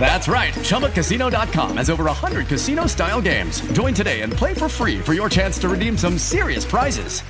[0.00, 0.54] That's right.
[0.54, 3.60] ChumbaCasino.com has over 100 casino style games.
[3.72, 7.20] Join today and play for free for your chance to redeem some serious prizes.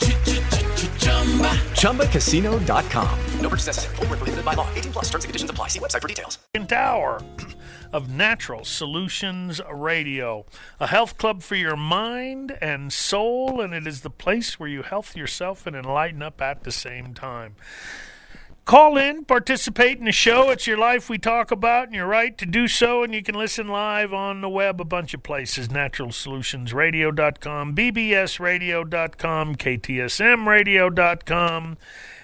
[1.73, 3.19] ChumbaCasino.com.
[3.41, 3.97] No purchase necessary.
[3.97, 4.69] Full prohibited by law.
[4.75, 5.69] 18 plus terms and conditions apply.
[5.69, 6.39] See website for details.
[6.69, 7.21] Tower
[7.93, 10.45] of Natural Solutions Radio,
[10.79, 14.83] a health club for your mind and soul, and it is the place where you
[14.83, 17.57] health yourself and enlighten up at the same time.
[18.69, 20.51] Call in, participate in the show.
[20.51, 23.03] It's your life we talk about, and you're right to do so.
[23.03, 31.79] And you can listen live on the web a bunch of places naturalsolutionsradio.com, bbsradio.com, ktsmradio.com.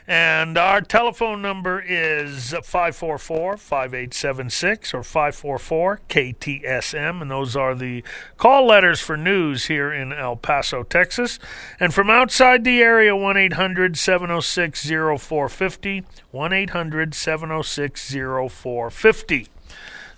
[0.06, 7.22] And our telephone number is 544 5876 or 544 KTSM.
[7.22, 8.04] And those are the
[8.36, 11.38] call letters for news here in El Paso, Texas.
[11.80, 16.04] And from outside the area, 1 800 706 0450.
[16.32, 19.48] 1 800 706 0450.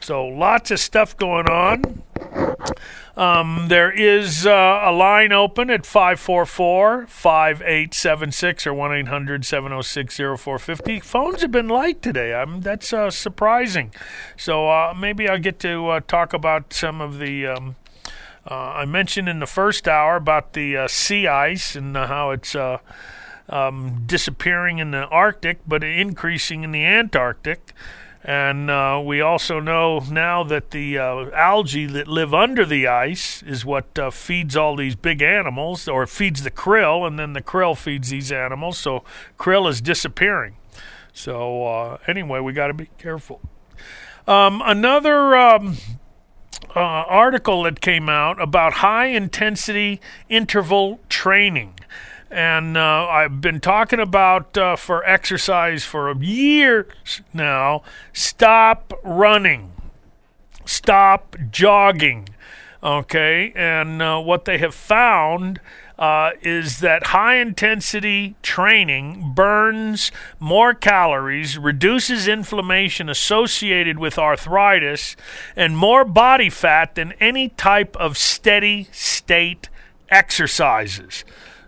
[0.06, 2.04] So lots of stuff going on.
[3.16, 11.00] Um, there is uh, a line open at 544 5876 or 1 800 706 0450.
[11.00, 12.32] Phones have been light today.
[12.34, 13.92] I'm, that's uh, surprising.
[14.36, 17.48] So uh, maybe I'll get to uh, talk about some of the.
[17.48, 17.74] Um,
[18.48, 22.54] uh, I mentioned in the first hour about the uh, sea ice and how it's.
[23.48, 27.72] Um, disappearing in the Arctic, but increasing in the Antarctic.
[28.26, 33.40] And uh, we also know now that the uh, algae that live under the ice
[33.44, 37.40] is what uh, feeds all these big animals, or feeds the krill, and then the
[37.40, 38.78] krill feeds these animals.
[38.78, 39.04] So
[39.38, 40.56] krill is disappearing.
[41.12, 43.40] So uh, anyway, we got to be careful.
[44.26, 45.76] Um, another um,
[46.74, 51.78] uh, article that came out about high intensity interval training
[52.30, 57.82] and uh, I've been talking about uh, for exercise for years now.
[58.12, 59.72] Stop running,
[60.64, 62.28] stop jogging.
[62.82, 65.60] Okay, and uh, what they have found
[65.98, 75.16] uh, is that high intensity training burns more calories, reduces inflammation associated with arthritis,
[75.56, 79.68] and more body fat than any type of steady state
[80.10, 81.24] exercises.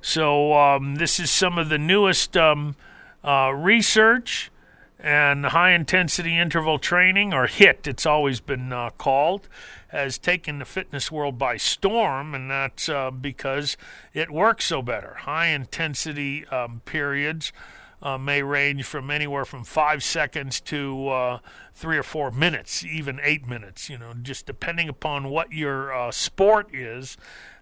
[0.08, 2.76] So um, this is some of the newest um,
[3.22, 4.50] uh, research
[4.98, 9.50] and high intensity interval training, or HIIT, it's always been uh, called,
[9.88, 13.76] has taken the fitness world by storm, and that's uh, because
[14.14, 15.12] it works so better.
[15.20, 17.52] High intensity um, periods.
[18.00, 21.38] Uh, may range from anywhere from five seconds to uh,
[21.74, 26.12] three or four minutes, even eight minutes, you know, just depending upon what your uh,
[26.12, 27.16] sport is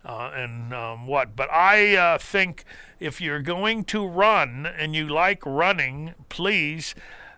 [0.06, 1.34] uh, and um, what.
[1.36, 2.64] But I uh, think
[3.00, 6.94] if you're going to run and you like running, please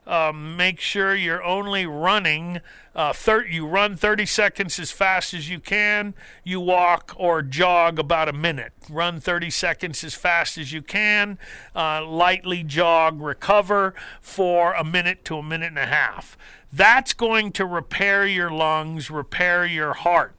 [0.06, 2.60] um, make sure you're only running.
[2.94, 6.14] Uh, thir- you run 30 seconds as fast as you can.
[6.44, 8.72] You walk or jog about a minute.
[8.90, 11.38] Run 30 seconds as fast as you can.
[11.74, 16.36] Uh, lightly jog, recover for a minute to a minute and a half.
[16.70, 20.37] That's going to repair your lungs, repair your heart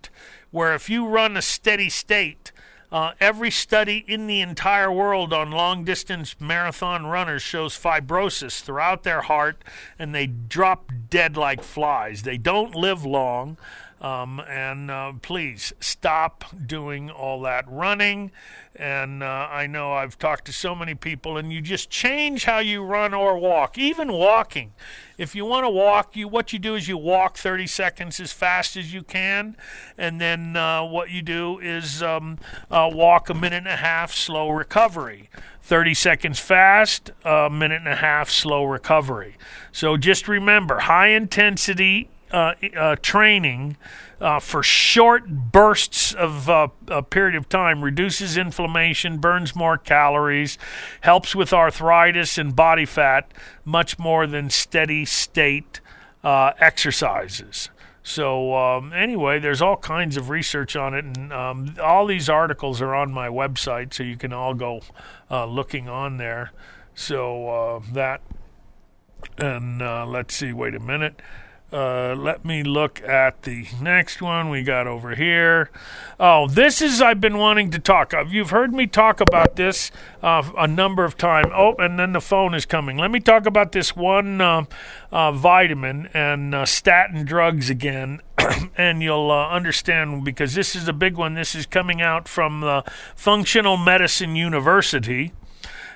[0.51, 2.51] where if you run a steady state,
[2.91, 9.03] uh, every study in the entire world on long distance marathon runners shows fibrosis throughout
[9.03, 9.63] their heart
[9.99, 12.23] and they drop dead like flies.
[12.23, 13.57] They don't live long.
[14.01, 18.31] Um, and uh, please stop doing all that running.
[18.75, 22.59] And uh, I know I've talked to so many people, and you just change how
[22.59, 24.71] you run or walk, even walking.
[25.17, 28.31] If you want to walk, you what you do is you walk 30 seconds as
[28.31, 29.57] fast as you can,
[29.97, 32.37] and then uh, what you do is um,
[32.71, 35.29] uh, walk a minute and a half, slow recovery.
[35.61, 39.35] 30 seconds fast, a minute and a half, slow recovery.
[39.73, 43.76] So just remember high intensity uh, uh, training
[44.22, 50.58] uh, for short bursts of uh, a period of time reduces inflammation, burns more calories,
[51.02, 53.31] helps with arthritis and body fat
[53.66, 55.79] much more than steady state
[56.23, 57.70] uh, exercises.
[58.03, 62.81] So um, anyway, there's all kinds of research on it, and um, all these articles
[62.81, 64.81] are on my website, so you can all go
[65.29, 66.52] uh, looking on there.
[66.96, 68.22] So that,
[69.37, 69.79] and
[70.11, 70.52] let's see.
[70.53, 71.22] Wait a minute.
[71.71, 75.69] Uh, let me look at the next one we got over here.
[76.19, 78.11] Oh, this is I've been wanting to talk.
[78.27, 79.91] You've heard me talk about this
[80.23, 81.49] uh, a number of times.
[81.53, 82.97] Oh, and then the phone is coming.
[82.97, 84.66] Let me talk about this one uh,
[85.11, 88.21] uh vitamin and uh, statin drugs again,
[88.77, 91.35] and you'll understand because this is a big one.
[91.35, 92.83] This is coming out from the
[93.16, 95.33] Functional Medicine University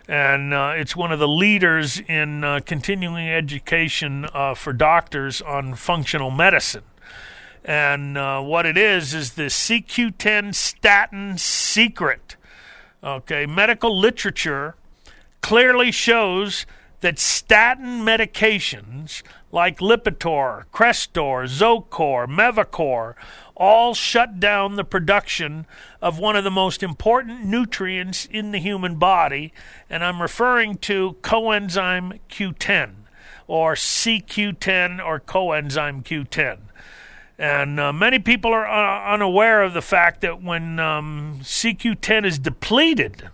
[0.07, 5.75] and uh, it's one of the leaders in uh, continuing education uh, for doctors on
[5.75, 6.83] functional medicine.
[7.63, 12.35] And uh, what it is is the CoQ10 statin secret.
[13.01, 14.75] Okay, medical literature
[15.41, 16.65] clearly shows
[17.03, 19.21] that statin medications
[19.51, 23.13] like Lipitor, Crestor, Zocor, Mevacor
[23.55, 25.67] all shut down the production
[26.01, 29.53] of one of the most important nutrients in the human body,
[29.89, 32.93] and I'm referring to coenzyme Q10
[33.47, 36.57] or CoQ10 or coenzyme Q10.
[37.37, 42.39] And uh, many people are uh, unaware of the fact that when um, CoQ10 is
[42.39, 43.29] depleted,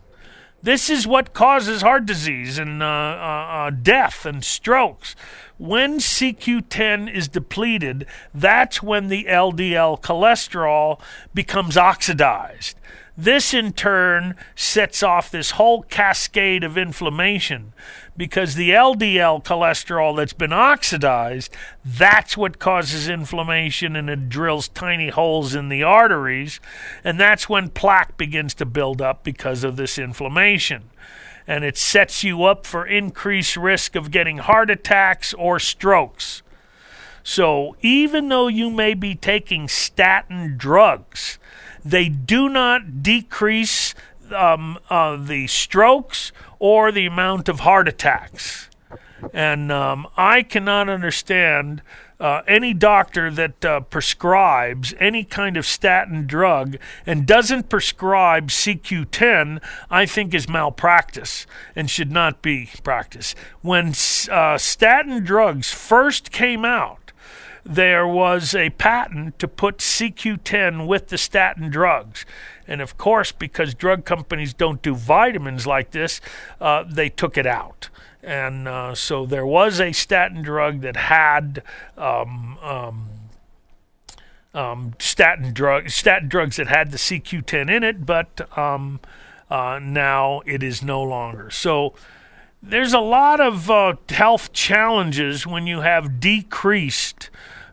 [0.62, 5.16] this is what causes heart disease and uh, uh, uh death and strokes
[5.60, 11.02] when CoQ10 is depleted, that's when the LDL cholesterol
[11.34, 12.78] becomes oxidized.
[13.18, 17.74] This in turn sets off this whole cascade of inflammation
[18.20, 21.56] because the LDL cholesterol that's been oxidized,
[21.86, 26.60] that's what causes inflammation and it drills tiny holes in the arteries.
[27.02, 30.90] And that's when plaque begins to build up because of this inflammation
[31.48, 36.42] and it sets you up for increased risk of getting heart attacks or strokes.
[37.24, 41.40] So, even though you may be taking statin drugs,
[41.86, 43.96] they do not decrease
[44.34, 48.70] um, uh, the strokes or the amount of heart attacks.
[49.34, 51.82] And um, I cannot understand
[52.20, 59.62] uh, any doctor that uh, prescribes any kind of statin drug and doesn't prescribe CoQ10,
[59.90, 63.38] I think is malpractice and should not be practiced.
[63.62, 63.94] When
[64.30, 67.09] uh, statin drugs first came out,
[67.70, 72.26] there was a patent to put CoQ10 with the statin drugs.
[72.68, 76.20] And of course, because drug companies don't do vitamins like this,
[76.60, 77.90] uh, they took it out
[78.22, 81.64] and uh, so there was a statin drug that had
[81.98, 83.10] um, um,
[84.54, 89.00] um, statin drug statin drugs that had the CoQ10 in it, but um,
[89.50, 91.50] uh, now it is no longer.
[91.50, 91.94] So
[92.62, 97.30] there's a lot of uh, health challenges when you have decreased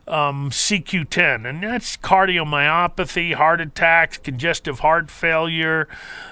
[0.07, 5.87] um, CoQ10, and that's cardiomyopathy, heart attacks, congestive heart failure,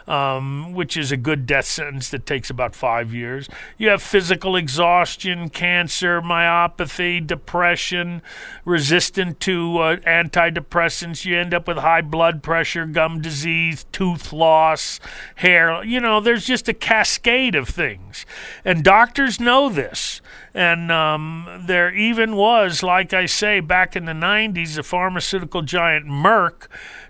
[0.08, 3.50] um, which is a good death sentence that takes about five years.
[3.78, 8.22] You have physical exhaustion, cancer, myopathy, depression,
[8.64, 11.26] resistant to uh, antidepressants.
[11.26, 15.00] You end up with high blood pressure, gum disease, tooth loss,
[15.36, 15.84] hair.
[15.84, 18.26] You know, there's just a cascade of things.
[18.64, 20.22] And doctors know this.
[20.56, 26.06] And um, there even was, like I say, back in the 90s, the pharmaceutical giant
[26.06, 26.68] Merck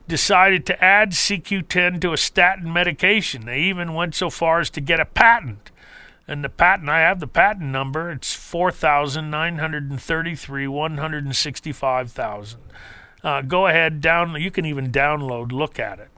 [0.08, 3.46] decided to add CoQ10 to a statin medication.
[3.46, 5.70] They even went so far as to get a patent.
[6.28, 8.10] And the patent, I have the patent number.
[8.10, 12.60] It's 4,933, 165,000.
[13.24, 14.42] Uh, go ahead, down.
[14.42, 16.10] You can even download, look at it.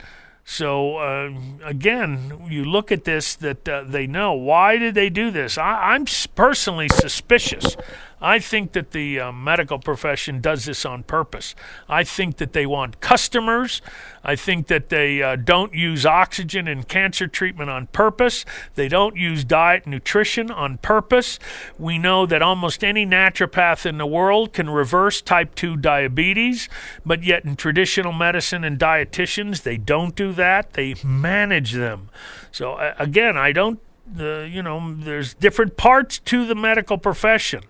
[0.49, 1.33] So uh,
[1.65, 4.31] again, you look at this that uh, they know.
[4.31, 5.57] Why did they do this?
[5.57, 6.05] I, am
[6.35, 7.75] personally suspicious
[8.19, 11.53] I think that the uh, medical profession does this on purpose.
[11.87, 13.81] I think that they want customers.
[14.23, 18.43] I think that they uh, don't use oxygen in cancer treatment on purpose.
[18.73, 21.37] They don't use diet and nutrition on purpose.
[21.77, 26.69] We know that almost any naturopath in the world can reverse type 2 diabetes,
[27.05, 30.73] but yet in traditional medicine and dietitians, they don't do that.
[30.73, 32.09] They manage them.
[32.51, 33.79] So, uh, again, I don't,
[34.19, 37.61] uh, you know, there's different parts to the medical profession.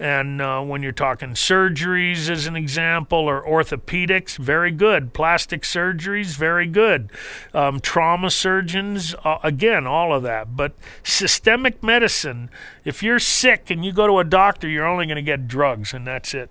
[0.00, 5.12] And uh, when you're talking surgeries, as an example, or orthopedics, very good.
[5.12, 7.12] Plastic surgeries, very good.
[7.52, 10.56] Um, trauma surgeons, uh, again, all of that.
[10.56, 12.48] But systemic medicine,
[12.82, 15.92] if you're sick and you go to a doctor, you're only going to get drugs,
[15.92, 16.50] and that's it.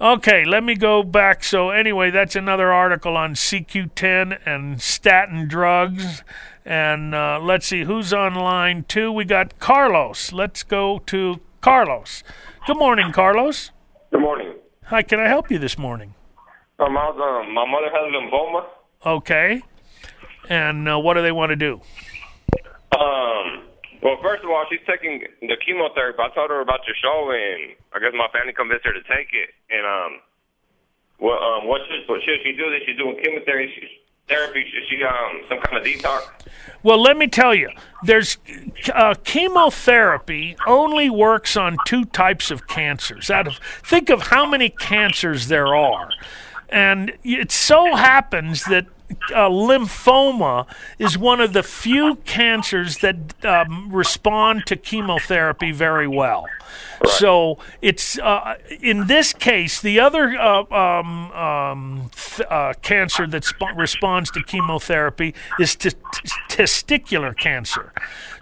[0.00, 1.42] Okay, let me go back.
[1.42, 6.22] So, anyway, that's another article on CoQ10 and statin drugs.
[6.64, 9.10] And uh, let's see who's on line two.
[9.10, 10.32] We got Carlos.
[10.32, 12.22] Let's go to Carlos.
[12.66, 13.70] Good morning, Carlos.
[14.10, 14.54] Good morning.
[14.86, 16.14] Hi, can I help you this morning?
[16.78, 18.66] Um, was, um, my mother has lymphoma.
[19.06, 19.62] Okay.
[20.50, 21.80] And uh, what do they want to do?
[22.98, 23.66] Um,
[24.02, 26.18] Well, first of all, she's taking the chemotherapy.
[26.18, 29.30] I told her about your show, and I guess my family convinced her to take
[29.30, 29.50] it.
[29.70, 30.12] And um,
[31.18, 32.66] well, um, what should what should she do?
[32.70, 33.72] That she's doing chemotherapy.
[33.78, 33.94] She's,
[34.28, 34.64] therapy.
[34.72, 36.22] Should she um some kind of detox?
[36.82, 37.70] Well, let me tell you,
[38.04, 38.38] there's
[38.94, 43.30] uh, chemotherapy only works on two types of cancers.
[43.30, 46.10] Out of think of how many cancers there are,
[46.68, 48.86] and it so happens that
[49.34, 50.66] uh, lymphoma
[50.98, 56.46] is one of the few cancers that um, respond to chemotherapy very well.
[57.06, 63.44] So it's uh, in this case the other uh, um, um, th- uh, cancer that
[63.44, 65.96] sp- responds to chemotherapy is t- t-
[66.48, 67.92] testicular cancer.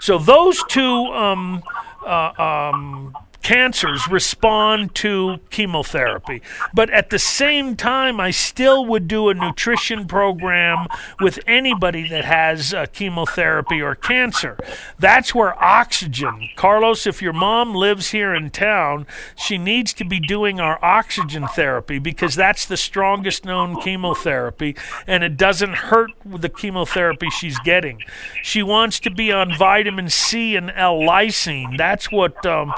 [0.01, 1.63] So those two um,
[2.07, 3.15] uh, um,
[3.45, 6.41] cancers respond to chemotherapy.
[6.73, 10.89] But at the same time, I still would do a nutrition program
[11.21, 14.59] with anybody that has uh, chemotherapy or cancer.
[14.99, 20.19] That's where oxygen, Carlos, if your mom lives here in town, she needs to be
[20.19, 24.75] doing our oxygen therapy because that's the strongest known chemotherapy
[25.07, 28.03] and it doesn't hurt the chemotherapy she's getting.
[28.43, 31.77] She wants to be on vitamin C and L lysine.
[31.77, 32.73] That's what um,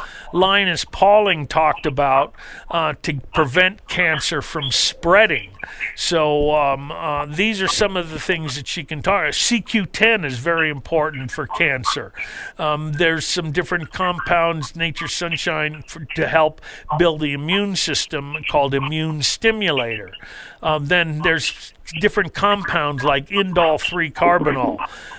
[0.56, 2.34] Linus Pauling talked about
[2.70, 5.50] uh, to prevent cancer from spreading.
[5.94, 9.26] So um, uh, these are some of the things that she can talk.
[9.26, 12.14] CoQ10 is very important for cancer.
[12.58, 16.62] Um, there's some different compounds, Nature Sunshine, for, to help
[16.98, 20.14] build the immune system called immune stimulator.
[20.62, 24.78] Um, then there's different compounds like indole 3 carbinol.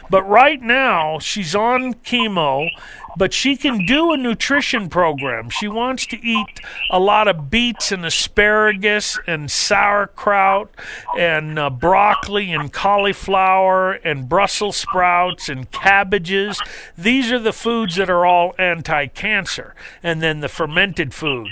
[0.09, 2.69] But right now, she's on chemo,
[3.17, 5.49] but she can do a nutrition program.
[5.49, 10.69] She wants to eat a lot of beets and asparagus and sauerkraut
[11.17, 16.61] and uh, broccoli and cauliflower and Brussels sprouts and cabbages.
[16.97, 19.75] These are the foods that are all anti cancer.
[20.03, 21.47] And then the fermented food.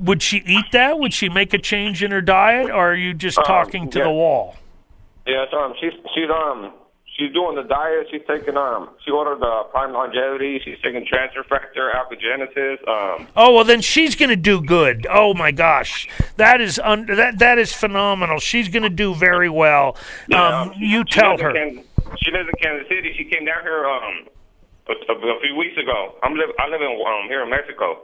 [0.00, 0.98] Would she eat that?
[0.98, 4.04] Would she make a change in her diet, or are you just talking to yeah.
[4.04, 4.56] the wall?
[5.26, 6.72] Yeah, um, she's she's um
[7.18, 8.06] she's doing the diet.
[8.10, 10.60] She's taking um she ordered the Prime Longevity.
[10.64, 12.86] She's taking Transfer Factor, Alkagenesis.
[12.88, 15.06] Um, Oh well, then she's going to do good.
[15.10, 18.38] Oh my gosh, that is un- that that is phenomenal.
[18.38, 19.96] She's going to do very well.
[20.32, 21.52] Um, um, you she tell her.
[21.52, 21.84] Kansas,
[22.18, 23.14] she lives in Kansas City.
[23.16, 24.28] She came down here um
[24.88, 26.14] a, a, a few weeks ago.
[26.22, 28.02] I'm live I live in um here in Mexico.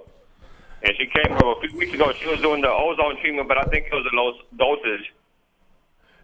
[0.83, 2.13] And she came a few weeks ago.
[2.13, 5.11] She was doing the ozone treatment, but I think it was a low dosage.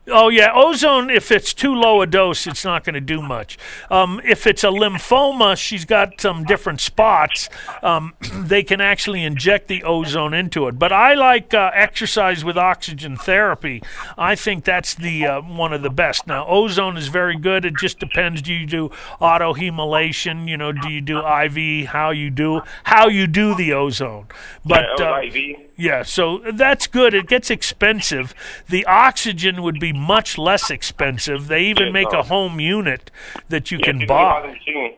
[0.08, 1.10] Oh yeah, ozone.
[1.10, 3.58] If it's too low a dose, it's not going to do much.
[3.90, 7.50] Um, if it's a lymphoma, she's got some different spots.
[7.82, 10.78] Um, they can actually inject the ozone into it.
[10.78, 13.82] But I like uh, exercise with oxygen therapy.
[14.16, 16.26] I think that's the uh, one of the best.
[16.26, 17.66] Now, ozone is very good.
[17.66, 18.40] It just depends.
[18.40, 18.90] Do you do
[19.20, 20.48] auto hemolation?
[20.48, 21.88] You know, do you do IV?
[21.88, 24.26] How you do how you do the ozone?
[24.64, 25.69] But Yeah, uh, IV.
[25.80, 27.14] Yeah, so that's good.
[27.14, 28.34] It gets expensive.
[28.68, 31.48] The oxygen would be much less expensive.
[31.48, 33.10] They even make a home unit
[33.48, 34.42] that you can buy buy.
[34.42, 34.96] the machine.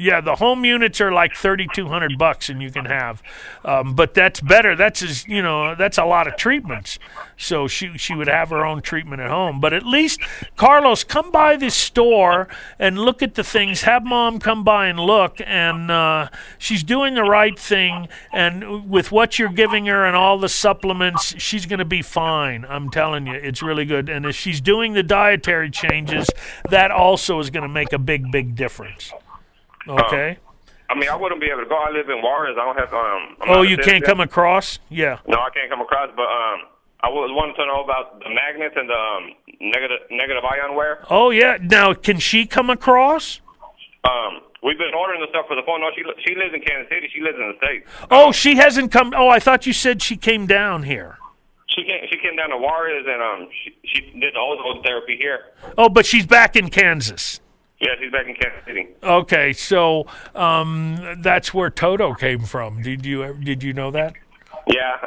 [0.00, 3.20] Yeah, the home units are like thirty two hundred bucks, and you can have.
[3.64, 4.76] Um, but that's better.
[4.76, 7.00] That's as you know, that's a lot of treatments.
[7.36, 9.58] So she she would have her own treatment at home.
[9.60, 10.20] But at least
[10.54, 12.46] Carlos, come by this store
[12.78, 13.82] and look at the things.
[13.82, 16.28] Have mom come by and look, and uh,
[16.58, 18.06] she's doing the right thing.
[18.32, 22.64] And with what you're giving her and all the supplements, she's going to be fine.
[22.68, 24.08] I'm telling you, it's really good.
[24.08, 26.30] And if she's doing the dietary changes,
[26.70, 29.12] that also is going to make a big big difference.
[29.86, 30.38] Okay.
[30.90, 31.76] I mean, I wouldn't be able to go.
[31.76, 32.56] I live in Juarez.
[32.58, 33.36] I don't have um.
[33.42, 34.78] I'm Oh, you can't come across?
[34.88, 35.18] Yeah.
[35.26, 36.08] No, I can't come across.
[36.16, 36.58] But um,
[37.02, 39.30] I was wanting to know about the magnets and the um,
[39.60, 41.04] negative negative ion wear.
[41.10, 41.58] Oh, yeah.
[41.60, 43.40] Now, can she come across?
[44.04, 45.80] Um, we've been ordering the stuff for the phone.
[45.82, 47.10] No, she she lives in Kansas City.
[47.14, 47.84] She lives in the state.
[48.10, 49.12] Oh, she hasn't come.
[49.14, 51.18] Oh, I thought you said she came down here.
[51.68, 55.16] She came she came down to Juarez and um she, she did the ozone therapy
[55.18, 55.40] here.
[55.76, 57.40] Oh, but she's back in Kansas.
[57.80, 58.88] Yeah, he's back in Kansas City.
[59.02, 62.82] Okay, so um, that's where Toto came from.
[62.82, 64.14] Did you did you know that?
[64.68, 64.98] Yeah.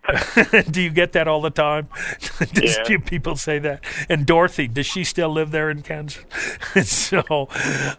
[0.71, 1.87] do you get that all the time?
[2.53, 2.83] Does Yeah.
[2.83, 3.83] do people say that?
[4.09, 6.23] And Dorothy, does she still live there in Kansas?
[6.83, 7.47] so,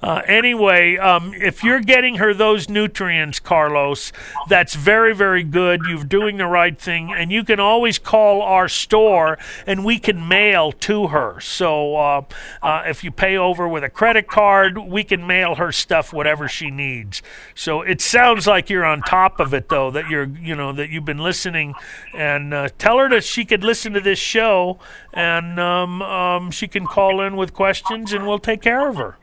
[0.02, 4.12] uh, anyway, um, if you're getting her those nutrients, Carlos,
[4.49, 5.83] that's very, very good.
[5.88, 10.26] You're doing the right thing, and you can always call our store, and we can
[10.26, 11.38] mail to her.
[11.40, 12.23] So, uh,
[12.62, 16.49] uh, if you pay over with a credit card, we can mail her stuff, whatever
[16.49, 17.23] she needs.
[17.54, 19.90] So, it sounds like you're on top of it, though.
[19.92, 23.64] That you're, you know, that you've been listening, and uh, tell her that she could
[23.64, 24.78] listen to this show,
[25.12, 29.16] and um, um, she can call in with questions, and we'll take care of her.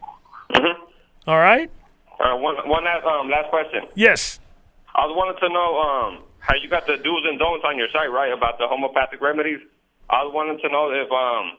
[1.28, 1.70] All right.
[2.20, 3.84] Uh, one one last um last question.
[3.96, 4.40] Yes.
[4.96, 7.88] I was wanting to know um how you got the do's and don'ts on your
[7.94, 9.60] site, right, about the homeopathic remedies.
[10.10, 11.58] I was wanting to know if um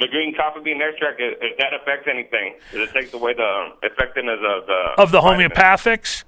[0.00, 2.54] the green coffee bean extract if, if that affects anything.
[2.72, 6.24] Does it take away the um, effectiveness of the Of the homeopathics?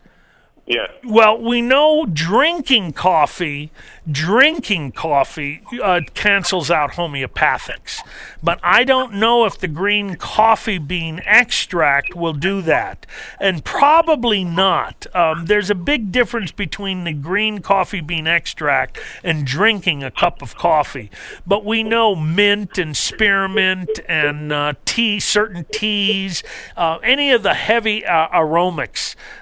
[0.67, 0.91] Yes.
[1.05, 3.71] Well, we know drinking coffee,
[4.11, 8.01] drinking coffee uh, cancels out homeopathics,
[8.43, 13.07] but I don't know if the green coffee bean extract will do that,
[13.41, 15.07] and probably not.
[15.15, 20.43] Um, there's a big difference between the green coffee bean extract and drinking a cup
[20.43, 21.11] of coffee,
[21.47, 26.43] but we know mint and spearmint and uh, tea, certain teas,
[26.77, 28.75] uh, any of the heavy uh, aromatic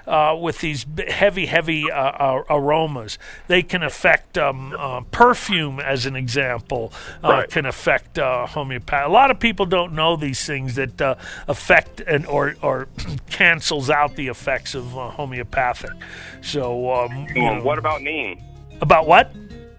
[0.07, 3.17] uh, with these heavy, heavy uh, uh, aromas.
[3.47, 6.91] They can affect um, uh, perfume, as an example,
[7.23, 7.49] uh, Right.
[7.49, 9.03] can affect uh, homeopathy.
[9.03, 11.15] A lot of people don't know these things that uh,
[11.47, 12.87] affect and or or
[13.29, 15.91] cancels out the effects of uh, homeopathic.
[16.41, 18.37] So, um, Um, know- what about neem?
[18.81, 19.31] about what?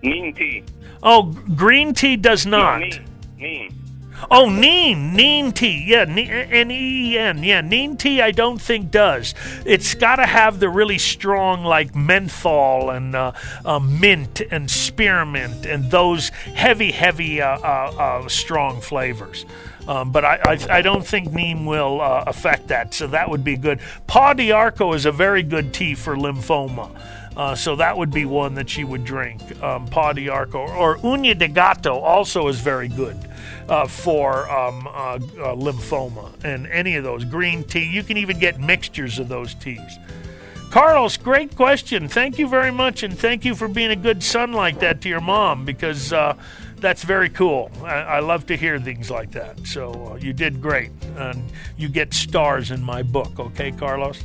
[0.03, 0.63] Neem tea.
[1.03, 1.25] Oh,
[1.57, 2.81] green tea does not.
[2.81, 3.05] No, neem.
[3.39, 3.84] Neem.
[4.31, 5.85] Oh, neem, neem tea.
[5.87, 7.43] Yeah, N E E N.
[7.43, 8.21] Yeah, neem tea.
[8.21, 9.35] I don't think does.
[9.65, 13.33] It's got to have the really strong, like menthol and uh,
[13.65, 19.45] uh, mint and spearmint and those heavy, heavy, uh, uh, uh, strong flavors.
[19.87, 22.95] Um, but I, I, I don't think neem will uh, affect that.
[22.95, 23.81] So that would be good.
[24.07, 26.91] Pau d'Arco is a very good tea for lymphoma.
[27.37, 29.63] Uh, so that would be one that she would drink.
[29.63, 33.19] Um, Pau d'Arco or Uña de Gato also is very good
[33.69, 35.19] uh, for um, uh, uh,
[35.55, 36.33] lymphoma.
[36.45, 39.99] And any of those green tea, you can even get mixtures of those teas.
[40.71, 42.09] Carlos, great question.
[42.09, 45.09] Thank you very much, and thank you for being a good son like that to
[45.09, 46.37] your mom because uh,
[46.85, 47.71] that's very cool.
[47.83, 49.67] I, I love to hear things like that.
[49.67, 51.43] So uh, you did great, and
[51.79, 53.41] you get stars in my book.
[53.41, 54.23] Okay, Carlos.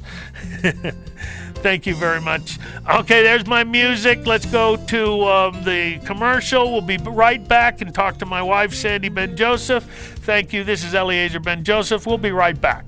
[1.64, 2.60] Thank you very much.
[2.86, 4.28] Okay, there's my music.
[4.28, 6.70] Let's go to um, the commercial.
[6.70, 9.86] We'll be right back and talk to my wife, Sandy Ben Joseph.
[10.26, 10.66] Thank you.
[10.66, 12.06] This is Eliezer Ben Joseph.
[12.06, 12.84] We'll be right back.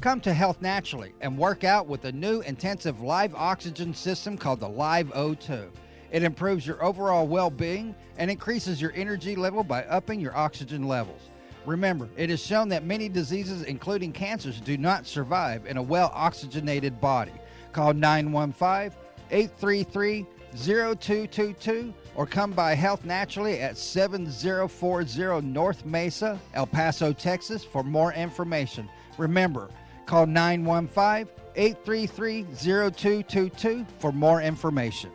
[0.00, 4.60] Come to Health Naturally and work out with a new intensive live oxygen system called
[4.60, 5.68] the Live O2.
[6.10, 10.88] It improves your overall well being and increases your energy level by upping your oxygen
[10.88, 11.22] levels.
[11.66, 16.10] Remember, it is shown that many diseases, including cancers, do not survive in a well
[16.14, 17.32] oxygenated body.
[17.72, 18.98] Call 915
[19.30, 27.84] 833 0222 or come by Health Naturally at 7040 North Mesa, El Paso, Texas for
[27.84, 28.88] more information.
[29.16, 29.70] Remember,
[30.06, 35.10] call 915 833 0222 for more information.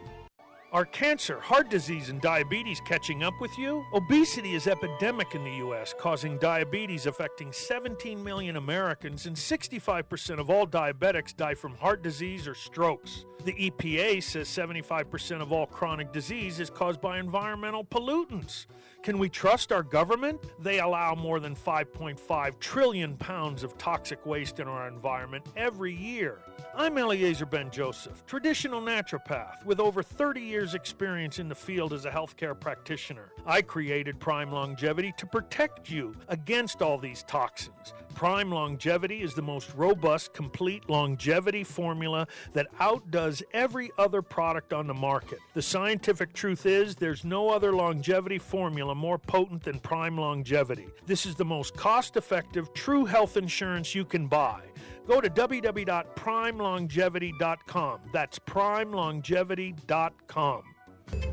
[0.75, 3.85] Are cancer, heart disease, and diabetes catching up with you?
[3.93, 10.49] Obesity is epidemic in the U.S., causing diabetes affecting 17 million Americans, and 65% of
[10.49, 13.23] all diabetics die from heart disease or strokes.
[13.45, 18.65] The EPA says 75% of all chronic disease is caused by environmental pollutants.
[19.03, 20.41] Can we trust our government?
[20.59, 26.39] They allow more than 5.5 trillion pounds of toxic waste in our environment every year.
[26.75, 32.05] I'm Eliezer Ben Joseph, traditional naturopath with over 30 years' experience in the field as
[32.05, 33.31] a healthcare practitioner.
[33.45, 37.93] I created Prime Longevity to protect you against all these toxins.
[38.15, 44.87] Prime Longevity is the most robust, complete longevity formula that outdoes every other product on
[44.87, 45.39] the market.
[45.53, 50.87] The scientific truth is there's no other longevity formula more potent than Prime Longevity.
[51.05, 54.61] This is the most cost effective, true health insurance you can buy.
[55.07, 57.99] Go to www.primelongevity.com.
[58.11, 60.63] That's primelongevity.com.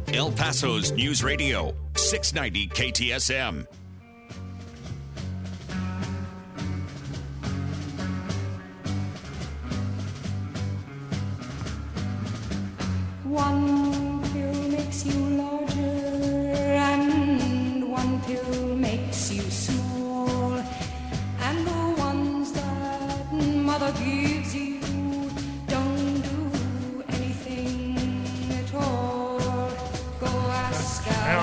[0.09, 3.67] El Paso's News Radio, 690 KTSM.
[13.25, 18.62] One pill makes you larger, and one pill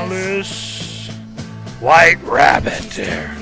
[0.09, 1.09] this
[1.79, 3.35] white rabbit there.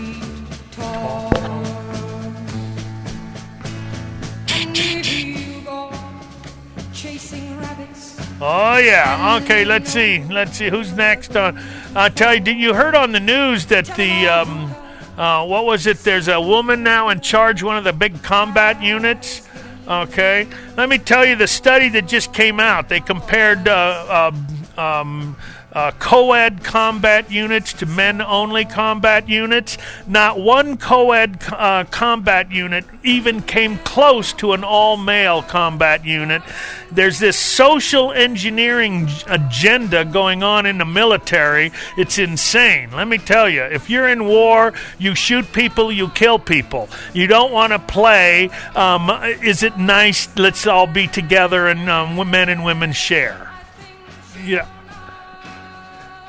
[8.39, 9.39] Oh yeah.
[9.41, 9.65] Okay.
[9.65, 10.23] Let's see.
[10.25, 11.35] Let's see who's next.
[11.35, 11.57] On
[11.95, 14.75] I tell you, did you heard on the news that the um,
[15.17, 15.97] uh, what was it?
[15.99, 19.47] There's a woman now in charge one of the big combat units.
[19.87, 20.47] Okay.
[20.75, 22.89] Let me tell you the study that just came out.
[22.89, 24.31] They compared uh,
[24.77, 25.35] uh, um,
[25.77, 29.77] uh, uh, co-ed combat units to men-only combat units.
[30.07, 36.41] Not one co-ed uh, combat unit even came close to an all-male combat unit.
[36.91, 41.71] There's this social engineering agenda going on in the military.
[41.95, 42.91] It's insane.
[42.91, 46.89] Let me tell you, if you're in war, you shoot people, you kill people.
[47.13, 48.49] You don't want to play.
[48.75, 49.09] Um,
[49.43, 50.27] is it nice?
[50.37, 53.51] Let's all be together and um, men and women share.
[54.43, 54.67] Yeah.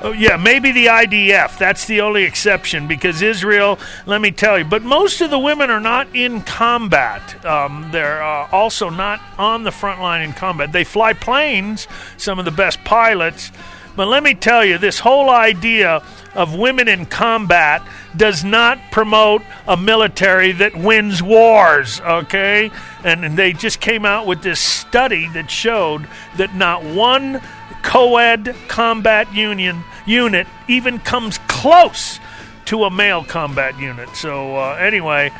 [0.01, 1.57] Oh, yeah, maybe the IDF.
[1.57, 4.63] That's the only exception because Israel, let me tell you.
[4.63, 7.45] But most of the women are not in combat.
[7.45, 10.71] Um, they're uh, also not on the front line in combat.
[10.71, 13.51] They fly planes, some of the best pilots.
[13.97, 16.01] But let me tell you, this whole idea
[16.33, 17.85] of women in combat
[18.15, 22.71] does not promote a military that wins wars, okay?
[23.03, 26.07] And, and they just came out with this study that showed
[26.37, 27.41] that not one
[27.81, 32.19] co-ed combat union unit even comes close
[32.65, 34.09] to a male combat unit.
[34.15, 35.31] So uh, anyway,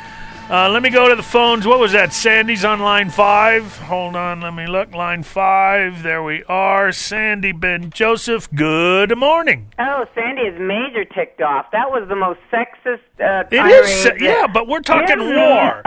[0.50, 1.64] uh, let me go to the phones.
[1.64, 2.12] What was that?
[2.12, 3.76] Sandy's on line five.
[3.78, 4.92] Hold on, let me look.
[4.92, 6.02] Line five.
[6.02, 6.90] There we are.
[6.90, 8.48] Sandy Ben Joseph.
[8.52, 9.68] Good morning.
[9.78, 11.66] Oh, Sandy is major ticked off.
[11.70, 12.98] That was the most sexist.
[13.20, 15.82] Uh, It is, yeah, but we're talking war.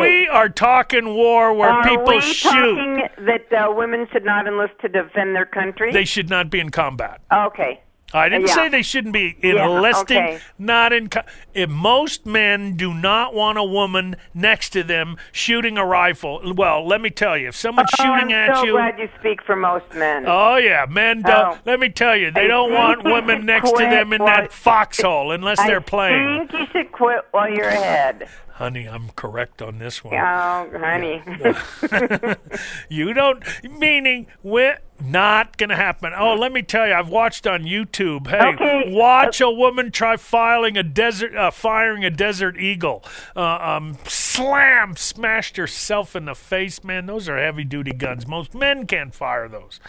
[0.00, 2.50] We are talking war where Are people we shoot.
[2.50, 5.92] talking that uh, women should not enlist to defend their country?
[5.92, 7.22] They should not be in combat.
[7.32, 7.80] okay.
[8.14, 8.54] I didn't Yeah.
[8.54, 10.38] say they shouldn't be Yeah, enlisting, okay.
[10.58, 11.08] not in.
[11.08, 11.22] Co-
[11.52, 16.86] if most men do not want a woman next to them shooting a rifle, well,
[16.86, 19.42] let me tell you, if someone's oh, shooting I'm at so you, glad you speak
[19.42, 20.24] for most men.
[20.28, 21.34] oh yeah, men don't.
[21.34, 21.58] Oh.
[21.64, 25.32] Let me tell you, they I don't want women next to them in that foxhole
[25.32, 26.14] unless I they're playing.
[26.14, 28.28] I think you should quit while you're ahead.
[28.54, 30.14] Honey, I'm correct on this one.
[30.14, 31.20] Oh, honey.
[32.88, 36.12] you don't meaning we're not gonna happen.
[36.16, 38.28] Oh, let me tell you, I've watched on YouTube.
[38.28, 38.92] Hey, Okay.
[38.94, 43.04] watch a woman try filing a desert, uh, firing a desert eagle.
[43.34, 46.84] Uh, um, slam, smashed herself in the face.
[46.84, 48.24] Man, those are heavy duty guns.
[48.28, 49.80] Most men can't fire those.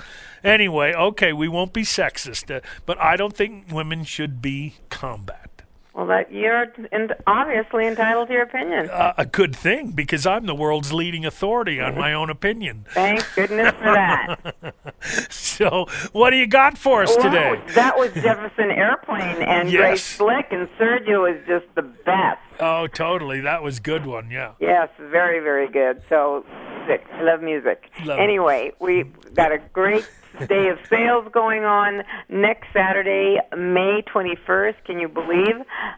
[0.43, 5.54] Anyway, okay, we won't be sexist, uh, but I don't think women should be combat.
[5.95, 8.89] Well, that you're in, obviously entitled to your opinion.
[8.89, 12.86] Uh, a good thing because I'm the world's leading authority on my own opinion.
[12.89, 14.55] Thank goodness for that.
[15.29, 17.62] So, what do you got for us today?
[17.75, 19.79] That was Jefferson Airplane and Yes.
[19.81, 22.39] Grace Slick, and Sergio is just the best.
[22.60, 23.39] Oh, totally.
[23.41, 24.31] That was a good one.
[24.31, 24.53] Yeah.
[24.60, 26.01] Yes, very, very good.
[26.10, 26.43] So,
[26.88, 27.05] music.
[27.13, 27.89] I love music.
[28.03, 28.21] Love it.
[28.21, 29.03] anyway, we
[29.34, 30.08] got a great
[30.48, 34.84] day of sales going on next Saturday, May 21st.
[34.86, 35.56] Can you believe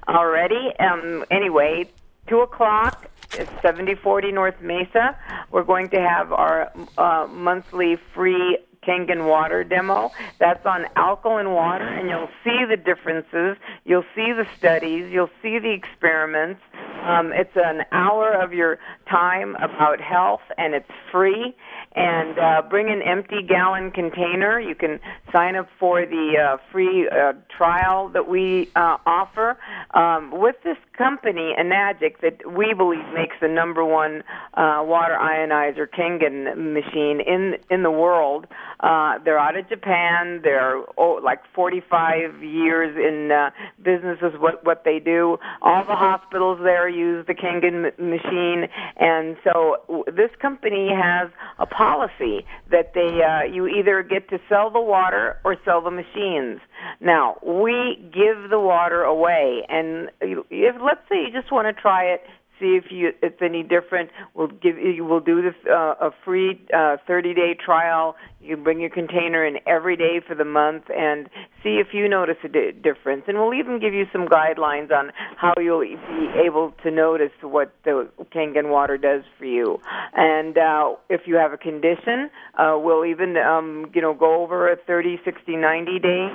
[0.08, 0.72] already?
[0.80, 1.90] Um, anyway,
[2.28, 3.10] 2 o'clock.
[3.34, 5.18] It's 7040 North Mesa.
[5.52, 10.12] We're going to have our uh, monthly free Kangen water demo.
[10.40, 13.58] That's on alkaline water, and you'll see the differences.
[13.86, 15.12] You'll see the studies.
[15.12, 16.62] You'll see the experiments.
[17.04, 21.56] Um, it's an hour of your time about health, and it's free.
[21.96, 24.60] And uh, bring an empty gallon container.
[24.60, 25.00] You can
[25.32, 29.58] sign up for the uh, free uh, trial that we uh, offer
[29.96, 35.88] um, with this company, Enagic, that we believe makes the number one uh, water ionizer
[35.88, 38.48] Kangen machine in in the world.
[38.80, 40.42] Uh, they're out of Japan.
[40.44, 43.50] They're oh, like 45 years in uh,
[43.82, 45.38] business is what what they do.
[45.62, 51.30] All the hospitals there use the Kangen m- machine, and so w- this company has
[51.60, 55.92] a policy that they uh, you either get to sell the water or sell the
[55.92, 56.60] machines.
[57.00, 62.06] Now we give the water away, and if let's say you just want to try
[62.06, 62.22] it
[62.60, 64.10] see if you it's any different.
[64.34, 68.16] We'll give you we'll do this uh, a free uh, 30 day trial.
[68.42, 71.28] You bring your container in every day for the month and
[71.64, 73.24] see if you notice a di- difference.
[73.28, 75.98] And we'll even give you some guidelines on how you'll be
[76.46, 79.80] able to notice what the Kangen water does for you.
[80.16, 84.72] And uh, if you have a condition, uh, we'll even um, you know go over
[84.72, 86.28] a 30, 60, 90 day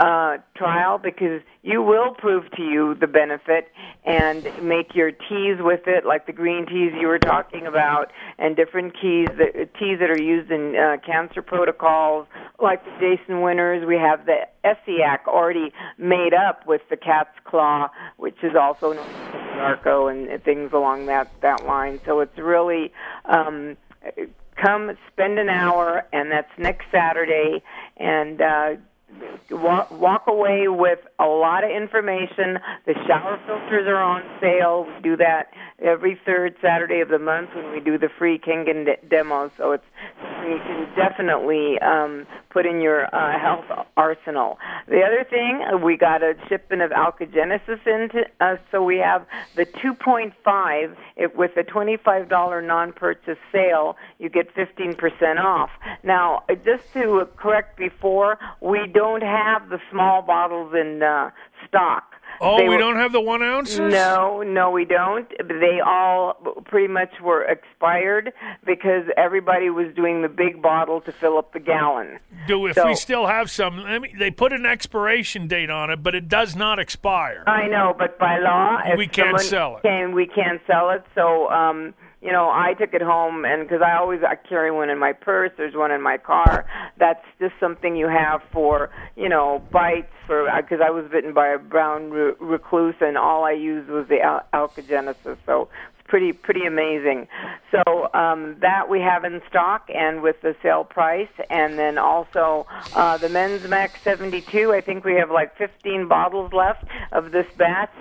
[0.00, 3.70] uh, trial because you will prove to you the benefit
[4.04, 8.56] and make your teas with it, like the green teas you were talking about, and
[8.56, 12.26] different keys that, teas that are used in uh, cancer protocols,
[12.60, 13.86] like the Jason Winters.
[13.86, 19.06] We have the Essiac already made up with the cat's claw, which is also known
[19.06, 22.00] as Narco and things along that that line.
[22.04, 22.92] So it's really.
[23.24, 23.76] Um,
[24.60, 27.62] Come spend an hour, and that's next Saturday,
[27.96, 28.70] and uh,
[29.50, 32.58] walk, walk away with a lot of information.
[32.86, 34.86] The shower filters are on sale.
[34.86, 38.84] We do that every third Saturday of the month when we do the free Kangen
[38.84, 39.50] de- demos.
[39.56, 39.84] So it's
[40.48, 43.64] you can definitely um, put in your uh, health
[43.96, 44.58] arsenal.
[44.88, 49.26] The other thing, uh, we got a shipment of Alkagenesis into uh, so we have
[49.56, 50.96] the 2.5.
[51.16, 55.70] It, with a $25 non-purchase sale, you get 15% off.
[56.02, 61.30] Now, uh, just to correct before, we don't have the small bottles in uh,
[61.66, 62.14] stock.
[62.40, 63.78] Oh, we were- don't have the one ounces.
[63.92, 65.28] no, no, we don't.
[65.48, 66.34] They all
[66.66, 68.32] pretty much were expired
[68.64, 72.18] because everybody was doing the big bottle to fill up the gallon.
[72.46, 73.80] Do if So- we still have some?
[73.80, 77.42] I mean, they put an expiration date on it, but it does not expire.
[77.46, 79.82] I know, but by law, We can't someone sell it.
[79.82, 81.02] Can we can't sell it?
[81.14, 84.90] So, um, you know, I took it home, and because I always I carry one
[84.90, 86.66] in my purse, there's one in my car.
[86.98, 90.08] That's just something you have for, you know, bites.
[90.26, 93.88] For because uh, I was bitten by a brown re- recluse, and all I used
[93.88, 95.38] was the al- alkagenesis.
[95.46, 95.68] So
[96.08, 97.28] pretty pretty amazing.
[97.70, 102.66] So um, that we have in stock and with the sale price, and then also
[102.96, 104.72] uh, the men's Max 72.
[104.72, 107.92] I think we have like 15 bottles left of this batch.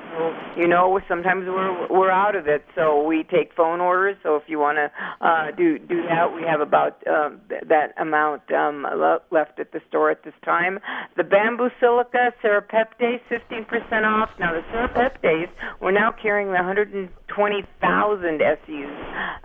[0.56, 4.18] You know, sometimes we're we're out of it, so we take phone orders.
[4.24, 4.92] So if you want to
[5.22, 7.32] uh, do do that, we have about uh,
[7.68, 8.88] that amount um,
[9.32, 10.80] left at the store at this time.
[11.18, 14.30] The bamboo silica serrapeptase 15% off.
[14.40, 15.50] Now the serrapeptase,
[15.82, 17.97] we're now carrying the 120,000
[18.42, 18.94] SUs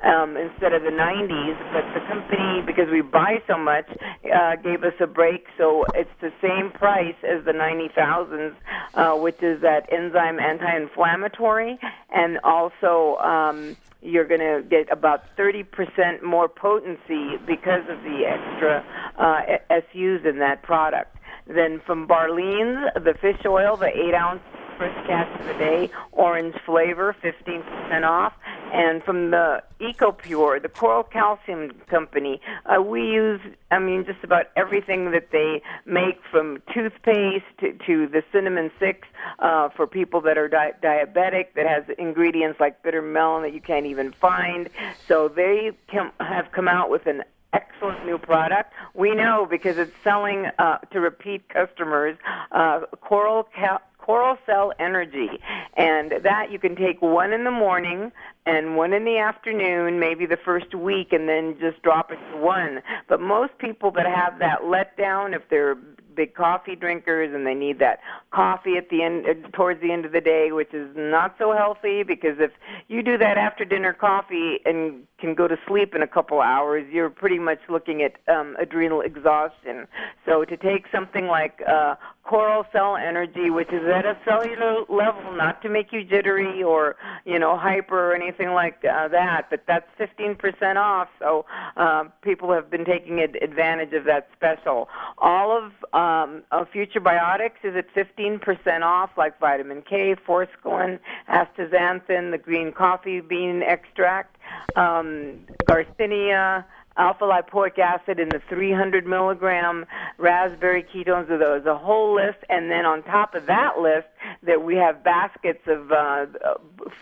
[0.02, 3.88] um, instead of the 90s, but the company, because we buy so much,
[4.34, 8.54] uh, gave us a break, so it's the same price as the 90,000s,
[8.94, 11.78] uh, which is that enzyme anti-inflammatory,
[12.10, 18.84] and also um, you're going to get about 30% more potency because of the extra
[19.18, 21.16] uh, SUs in that product.
[21.46, 24.42] Then from Barlean's, the fish oil, the 8 ounce
[24.82, 28.32] first cast of the day, orange flavor, 15% off.
[28.72, 33.40] And from the EcoPure, the Coral Calcium Company, uh, we use,
[33.70, 39.06] I mean, just about everything that they make from toothpaste to, to the cinnamon six
[39.38, 43.60] uh, for people that are di- diabetic, that has ingredients like bitter melon that you
[43.60, 44.68] can't even find.
[45.06, 48.72] So they com- have come out with an excellent new product.
[48.94, 52.16] We know because it's selling uh, to repeat customers.
[52.50, 55.30] Uh, Coral Cal- Coral Cell Energy,
[55.76, 58.12] and that you can take one in the morning
[58.44, 62.36] and one in the afternoon, maybe the first week, and then just drop it to
[62.36, 62.82] one.
[63.08, 65.76] But most people that have that letdown, if they're
[66.14, 70.04] big coffee drinkers and they need that coffee at the end uh, towards the end
[70.04, 72.50] of the day which is not so healthy because if
[72.88, 76.86] you do that after dinner coffee and can go to sleep in a couple hours
[76.92, 79.86] you're pretty much looking at um, adrenal exhaustion
[80.26, 85.32] so to take something like uh, coral cell energy which is at a cellular level
[85.32, 89.62] not to make you jittery or you know hyper or anything like uh, that but
[89.66, 91.44] that's 15% off so
[91.76, 94.88] uh, people have been taking ad- advantage of that special.
[95.18, 102.38] All of um, uh, Futurebiotics is at 15% off, like vitamin K, forskolin, astaxanthin, the
[102.38, 104.37] green coffee bean extract,
[104.76, 106.64] um, garcinia,
[106.96, 109.87] alpha lipoic acid in the 300 milligram,
[110.18, 111.28] raspberry ketones.
[111.28, 114.09] So There's a whole list, and then on top of that list,
[114.42, 116.26] that we have baskets of uh,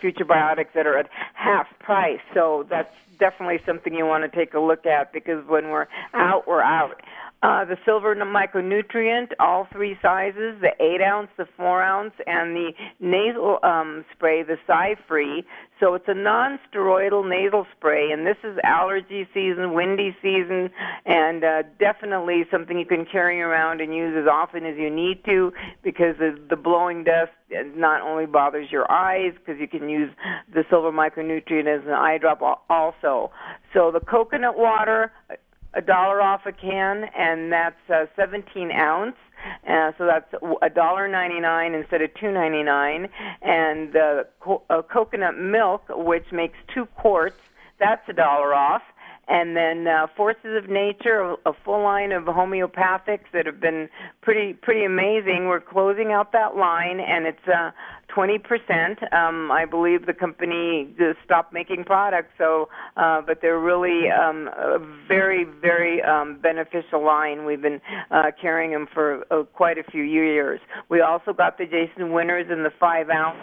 [0.01, 2.19] Futurebiotics that are at half price.
[2.33, 6.47] So that's definitely something you want to take a look at because when we're out,
[6.47, 6.99] we're out.
[7.43, 12.71] Uh, the silver micronutrient, all three sizes, the 8 ounce, the 4 ounce, and the
[12.99, 15.43] nasal um, spray, the Cy-Free.
[15.79, 20.69] So it's a non-steroidal nasal spray, and this is allergy season, windy season,
[21.07, 25.25] and uh, definitely something you can carry around and use as often as you need
[25.25, 25.51] to
[25.81, 27.31] because the, the blowing dust
[27.75, 30.11] not only bothers your eyes because you can use
[30.53, 33.31] the silver micronutrient as an eye drop also.
[33.73, 35.11] So the coconut water,
[35.73, 39.15] a dollar off a can, and that's uh, 17 ounce.
[39.67, 40.31] Uh, so that's
[40.61, 43.09] a dollar ninety nine instead of two ninety nine,
[43.41, 47.39] and uh, co- uh, coconut milk, which makes two quarts,
[47.79, 48.83] that's a dollar off.
[49.27, 53.87] And then uh, Forces of Nature, a, a full line of homeopathics that have been
[54.21, 55.47] pretty pretty amazing.
[55.47, 57.71] We're closing out that line, and it's uh,
[58.15, 59.13] 20%.
[59.13, 64.49] Um, I believe the company just stopped making products, so uh, but they're really um,
[64.55, 67.45] a very very um, beneficial line.
[67.45, 70.59] We've been uh, carrying them for uh, quite a few years.
[70.89, 73.37] We also got the Jason Winters in the five ounce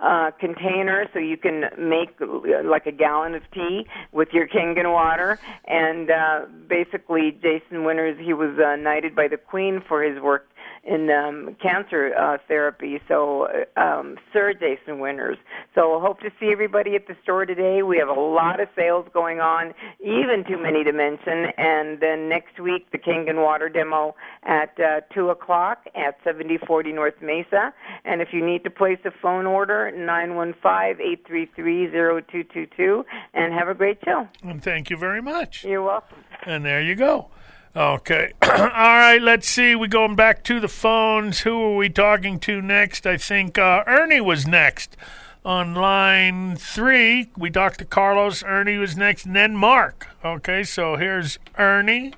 [0.00, 4.92] uh, container, so you can make uh, like a gallon of tea with your Kangen
[4.92, 5.38] water.
[5.66, 10.48] And uh, basically, Jason Winters, he was uh, knighted by the Queen for his work
[10.86, 13.00] in um, cancer uh, therapy.
[13.08, 15.38] So, um, Sir Jason Winters.
[15.74, 17.82] So, hope to see everybody at the store today.
[17.82, 21.46] We have a lot of sales going on, even too many to mention.
[21.56, 26.92] And then next week, the Kangen Water demo at uh, two o'clock at seventy forty
[26.92, 27.72] North Mesa.
[28.04, 31.90] And if you need to place a phone order, nine one five eight three three
[31.90, 33.04] zero two two two.
[33.32, 34.28] And have a great show.
[34.42, 35.64] And thank you very much.
[35.64, 36.18] You're welcome.
[36.44, 37.30] And there you go.
[37.76, 38.32] Okay.
[38.42, 39.74] All right, let's see.
[39.74, 41.40] We're going back to the phones.
[41.40, 43.04] Who are we talking to next?
[43.04, 44.96] I think uh, Ernie was next
[45.44, 47.30] on line three.
[47.36, 48.44] We talked to Carlos.
[48.44, 50.06] Ernie was next, and then Mark.
[50.24, 52.14] Okay, so here's Ernie,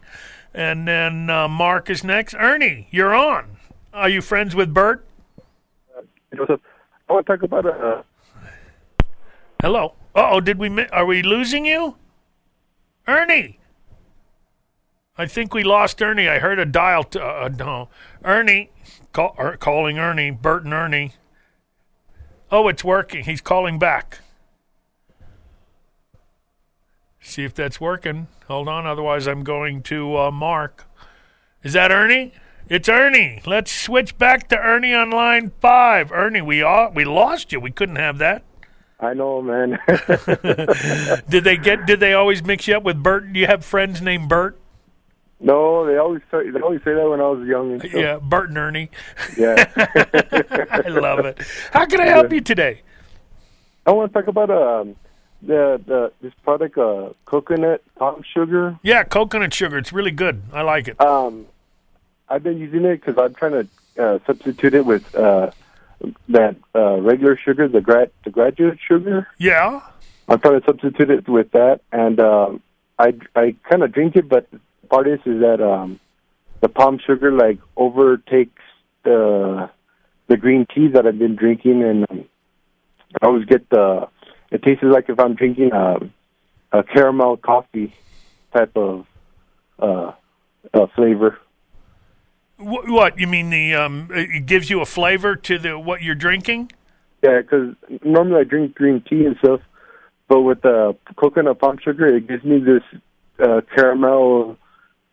[0.53, 2.35] and then uh, Mark is next.
[2.35, 3.57] Ernie, you're on.
[3.95, 5.07] Are you friends with Bert?
[6.37, 6.61] Joseph,
[7.09, 8.03] I want to talk about uh,
[9.63, 9.95] Hello.
[10.15, 10.69] Uh oh, did we?
[10.69, 11.97] Mi- are we losing you,
[13.09, 13.59] Ernie?
[15.19, 16.29] I think we lost Ernie.
[16.29, 17.05] I heard a dial.
[17.05, 17.89] T- uh, no,
[18.25, 18.71] Ernie,
[19.13, 20.31] call, er, calling Ernie.
[20.31, 21.13] Bert and Ernie.
[22.51, 23.25] Oh, it's working.
[23.25, 24.21] He's calling back.
[27.21, 28.29] See if that's working.
[28.47, 28.87] Hold on.
[28.87, 30.87] Otherwise, I'm going to uh, Mark.
[31.63, 32.33] Is that Ernie?
[32.69, 33.41] It's Ernie.
[33.47, 36.13] Let's switch back to Ernie on line five.
[36.13, 37.59] Ernie, we all, we lost you.
[37.59, 38.45] We couldn't have that.
[39.01, 39.79] I know, man.
[41.29, 41.87] Did they get?
[41.87, 43.33] Did they always mix you up with Bert?
[43.33, 44.59] Do you have friends named Bert?
[45.41, 47.81] No, they always say, they always say that when I was young.
[47.81, 47.93] And.
[47.93, 48.91] Yeah, Bert and Ernie.
[49.37, 49.71] yeah.
[50.71, 51.39] I love it.
[51.73, 52.83] How can I help you today?
[53.87, 54.97] I want to talk about um
[55.43, 58.79] the the this product uh coconut palm sugar.
[58.83, 59.79] Yeah, coconut sugar.
[59.79, 60.43] It's really good.
[60.53, 61.01] I like it.
[61.01, 61.47] Um,
[62.29, 63.53] I've been using it because I'm trying
[63.97, 65.51] to uh, substitute it with uh
[66.31, 69.29] that uh regular sugar, the grad the graduate sugar.
[69.39, 69.83] Yeah.
[70.29, 72.63] I'm trying to substitute it with that, and um,
[72.99, 74.49] I I kind of drink it, but
[74.87, 76.01] part is is that um,
[76.61, 78.63] the palm sugar like overtakes
[79.05, 79.71] the
[80.29, 82.25] the green tea that I've been drinking, and um,
[83.21, 84.09] I always get the
[84.51, 86.13] it tastes like if I'm drinking um,
[86.73, 87.95] a caramel coffee
[88.55, 89.07] type of
[89.79, 90.13] uh,
[90.73, 91.39] uh, flavor.
[92.57, 93.51] Wh- What you mean?
[93.51, 96.73] The um, it gives you a flavor to the what you're drinking.
[97.23, 99.61] Yeah, because normally I drink green tea and stuff,
[100.29, 102.83] but with the coconut palm sugar, it gives me this
[103.43, 104.57] uh, caramel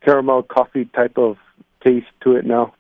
[0.03, 1.37] caramel coffee type of
[1.83, 2.73] taste to it now.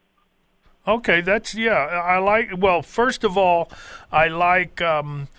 [0.87, 1.71] Okay, that's yeah.
[1.73, 2.49] I like.
[2.57, 3.71] Well, first of all,
[4.11, 5.29] I like um,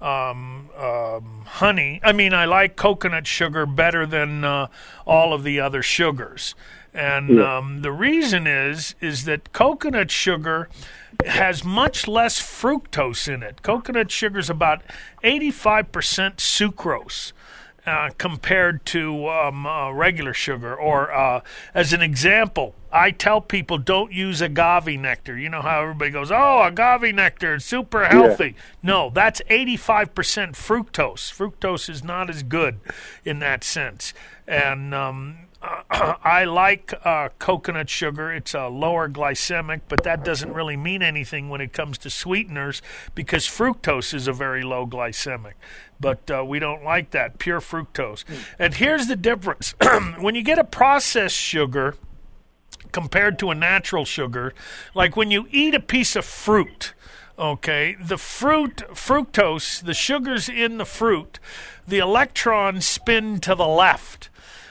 [0.00, 2.00] um, um, honey.
[2.02, 4.68] I mean, I like coconut sugar better than uh,
[5.06, 6.54] all of the other sugars,
[6.94, 7.58] and Yeah.
[7.58, 10.70] um, the reason is is that coconut sugar
[11.26, 13.60] has much less fructose in it.
[13.62, 14.80] Coconut sugar is about
[15.22, 17.32] eighty-five percent sucrose.
[17.86, 20.74] Uh, compared to um, uh, regular sugar.
[20.74, 21.42] Or, uh,
[21.74, 25.36] as an example, I tell people don't use agave nectar.
[25.36, 28.56] You know how everybody goes, oh, agave nectar, it's super healthy.
[28.82, 31.30] No, that's 85% fructose.
[31.30, 32.80] Fructose is not as good
[33.22, 34.14] in that sense.
[34.48, 35.40] And um,
[35.90, 38.32] I like uh, coconut sugar.
[38.32, 42.82] It's a lower glycemic, but that doesn't really mean anything when it comes to sweeteners
[43.14, 45.54] because fructose is a very low glycemic.
[46.00, 48.24] But uh, we don't like that, pure fructose.
[48.58, 49.74] And here's the difference
[50.18, 51.94] when you get a processed sugar,
[52.94, 54.54] compared to a natural sugar.
[54.94, 56.94] Like when you eat a piece of fruit,
[57.38, 61.40] okay, the fruit, fructose, the sugars in the fruit,
[61.86, 64.30] the electrons spin to the left.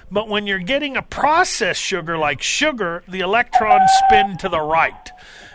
[0.09, 5.12] But when you're getting a processed sugar like sugar, the electrons spin to the right.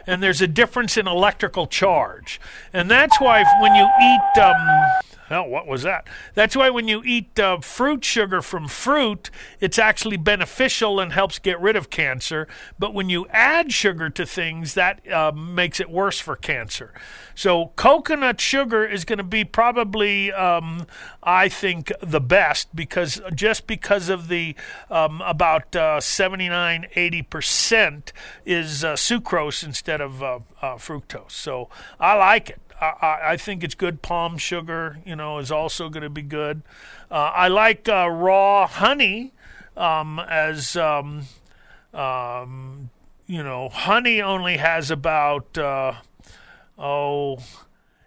[0.06, 2.40] And there's a difference in electrical charge.
[2.72, 6.08] And that's why when you eat um, Hell, what was that?
[6.32, 11.38] That's why when you eat uh, fruit sugar from fruit, it's actually beneficial and helps
[11.38, 12.48] get rid of cancer.
[12.78, 16.94] But when you add sugar to things, that uh, makes it worse for cancer.
[17.34, 20.86] So coconut sugar is going to be probably, um,
[21.22, 24.56] I think, the best because just because of the
[24.90, 28.12] um, about uh, 79, 80 percent
[28.46, 31.32] is uh, sucrose instead of uh, uh, fructose.
[31.32, 31.68] So
[32.00, 32.60] I like it.
[32.80, 34.02] I, I- think it's good.
[34.02, 36.62] Palm sugar, you know, is also going to be good.
[37.10, 39.32] Uh, I like uh, raw honey
[39.76, 41.22] um, as, um,
[41.94, 42.90] um,
[43.26, 45.94] you know, honey only has about, uh,
[46.78, 47.38] oh,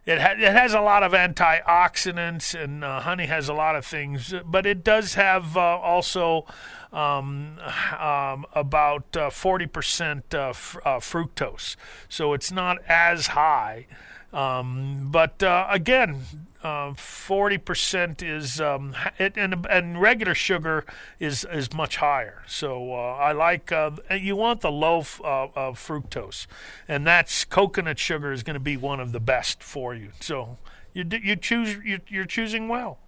[0.05, 3.85] it, ha- it has a lot of antioxidants, and uh, honey has a lot of
[3.85, 6.45] things, but it does have uh, also
[6.91, 7.57] um,
[7.97, 11.75] um, about uh, 40% uh, fr- uh, fructose.
[12.09, 13.85] So it's not as high.
[14.33, 16.21] Um, but uh, again,
[16.63, 20.85] uh, forty percent is um, it, and and regular sugar
[21.19, 22.43] is is much higher.
[22.47, 26.47] So uh, I like uh, you want the low f- uh, uh, fructose,
[26.87, 30.11] and that's coconut sugar is going to be one of the best for you.
[30.19, 30.57] So
[30.93, 32.99] you you choose you, you're choosing well.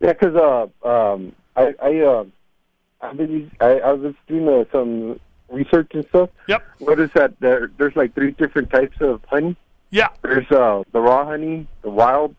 [0.00, 2.24] Yeah, because uh, um, I I uh,
[3.00, 5.18] I've been I, I was doing uh, some
[5.48, 6.30] research and stuff.
[6.46, 6.62] Yep.
[6.80, 9.56] Notice that there there's like three different types of honey.
[9.90, 10.08] Yeah.
[10.22, 12.34] There's uh the raw honey, the wild,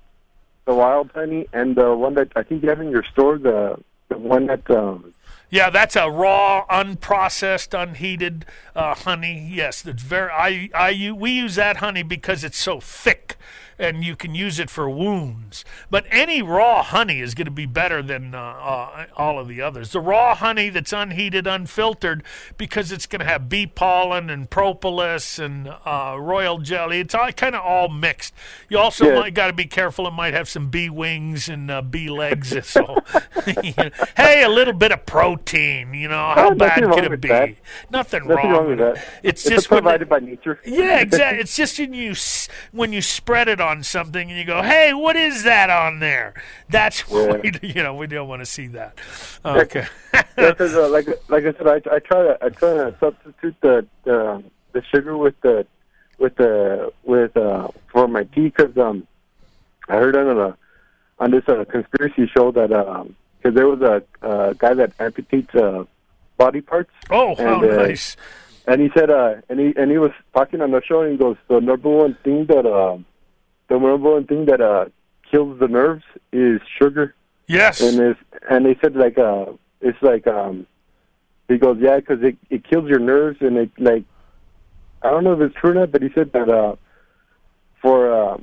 [0.65, 3.37] the wild honey, and the one that I think you have in your store.
[3.37, 3.77] The
[4.09, 5.13] the one that um
[5.49, 8.45] Yeah, that's a raw, unprocessed, unheated
[8.75, 9.49] uh, honey.
[9.49, 10.29] Yes, that's very.
[10.31, 13.37] I, I, we use that honey because it's so thick,
[13.79, 15.63] and you can use it for wounds.
[15.89, 19.61] But any raw honey is going to be better than uh, uh, all of the
[19.61, 19.91] others.
[19.91, 22.23] The raw honey that's unheated, unfiltered,
[22.57, 26.99] because it's going to have bee pollen and propolis and uh, royal jelly.
[26.99, 28.33] It's all kind of all mixed.
[28.69, 29.15] You also Yeah.
[29.15, 30.07] might got to be careful.
[30.07, 32.55] It might have some bee wings and uh, bee legs.
[32.67, 33.03] So,
[33.45, 35.93] hey, a little bit of protein.
[35.93, 37.27] You know how Oh, bad wrong could it be?
[37.29, 37.49] that.
[37.91, 38.97] Nothing, nothing wrong with that.
[39.23, 40.59] It's It's just provided by nature.
[40.65, 41.39] yeah, exactly.
[41.41, 42.13] It's just when you
[42.71, 46.33] when you spread it on something and you go, "Hey, what is that on there?"
[46.69, 48.97] That's what we, you know we don't want to see that.
[49.45, 49.85] Okay.
[50.13, 53.55] yeah, because uh, like like I said, I, I try to I try to substitute
[53.61, 55.65] the the, the sugar with the
[56.17, 59.05] with the with uh for my tea because um
[59.87, 60.57] I heard on a
[61.19, 65.55] on this uh, conspiracy show that um because there was a uh, guy that amputates
[65.55, 65.85] uh,
[66.37, 66.91] body parts.
[67.09, 68.17] Oh, how and, uh, nice.
[68.67, 71.17] And he said, uh, and he and he was talking on the show, and he
[71.17, 73.05] goes, the number one thing that um,
[73.69, 74.85] the number one thing that uh
[75.29, 77.13] kills the nerves is sugar.
[77.47, 77.81] Yes.
[77.81, 79.45] And it's and they said like uh,
[79.81, 80.65] it's like um,
[81.47, 84.03] he goes, yeah, because it it kills your nerves, and it like,
[85.01, 86.75] I don't know if it's true or not, but he said that uh,
[87.81, 88.37] for uh,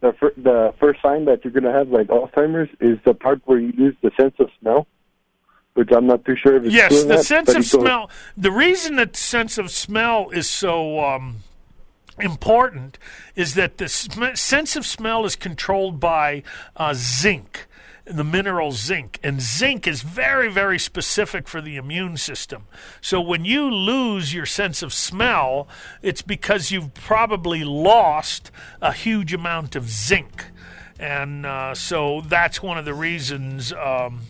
[0.00, 3.58] the fir- the first sign that you're gonna have like Alzheimer's is the part where
[3.58, 4.86] you lose the sense of smell.
[5.74, 8.10] Which I'm not too sure if it's true Yes, the not, sense of goes- smell.
[8.36, 11.36] The reason that sense of smell is so um,
[12.20, 12.98] important
[13.34, 16.42] is that the sm- sense of smell is controlled by
[16.76, 17.66] uh, zinc,
[18.04, 22.64] the mineral zinc, and zinc is very, very specific for the immune system.
[23.00, 25.68] So when you lose your sense of smell,
[26.02, 28.50] it's because you've probably lost
[28.80, 30.46] a huge amount of zinc,
[30.98, 33.72] and uh, so that's one of the reasons.
[33.72, 34.20] Um,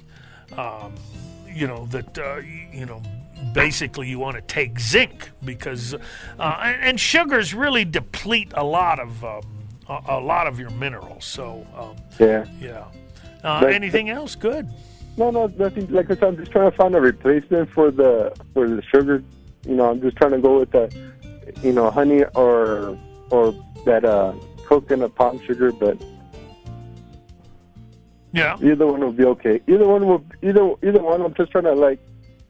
[0.56, 0.94] um,
[1.52, 2.36] you know that uh,
[2.72, 3.02] you know
[3.52, 5.94] basically you want to take zinc because
[6.38, 9.42] uh, and, sugars really deplete a lot of um,
[9.88, 11.24] a, a lot of your minerals.
[11.24, 12.44] So um, Yeah.
[12.60, 12.84] yeah.
[13.42, 14.34] Uh, anything else?
[14.34, 14.68] Good.
[15.16, 15.86] No, no, nothing.
[15.90, 19.22] Like I said, I'm just trying to find a replacement for the for the sugar.
[19.66, 20.90] You know, I'm just trying to go with the,
[21.62, 22.96] you know, honey or
[23.30, 23.54] or
[23.86, 24.32] that uh,
[24.66, 25.72] coconut palm sugar.
[25.72, 26.00] But
[28.32, 28.56] Yeah.
[28.62, 29.60] either one will be okay.
[29.66, 31.22] Either one will either either one.
[31.22, 31.98] I'm just trying to like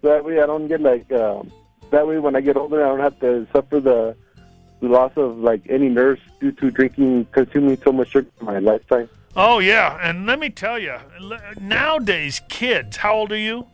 [0.03, 1.51] that way I don't get like um,
[1.91, 4.17] that way when I get older I don't have to suffer the,
[4.83, 9.09] loss of like any nerves due to drinking consuming so much sugar in my lifetime.
[9.37, 10.97] Oh yeah, and let me tell you,
[11.61, 13.67] nowadays kids, how old are you?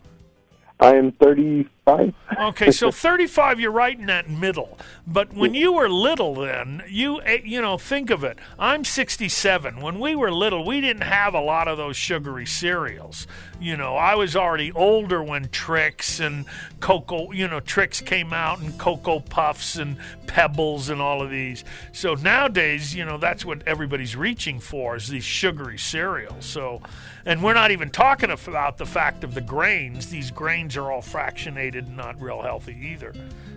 [0.79, 2.12] I am 35.
[2.39, 4.79] Okay, so 35, you're right in that middle.
[5.07, 8.39] But when you were little, then you eh, you know think of it.
[8.59, 9.81] I'm 67.
[9.81, 13.27] When we were little, we didn't have a lot of those sugary cereals.
[13.59, 16.45] You know, I was already older when Trix and
[16.81, 19.97] Cocoa, you know, Trix came out and Cocoa Puffs and
[20.27, 21.64] Pebbles and all of these.
[21.93, 26.45] So nowadays, you know, that's what everybody's reaching for is these sugary cereals.
[26.45, 26.83] So,
[27.27, 30.09] and we're not even talking about the fact of the grains.
[30.09, 33.12] These grains are all fractionated and not real healthy either.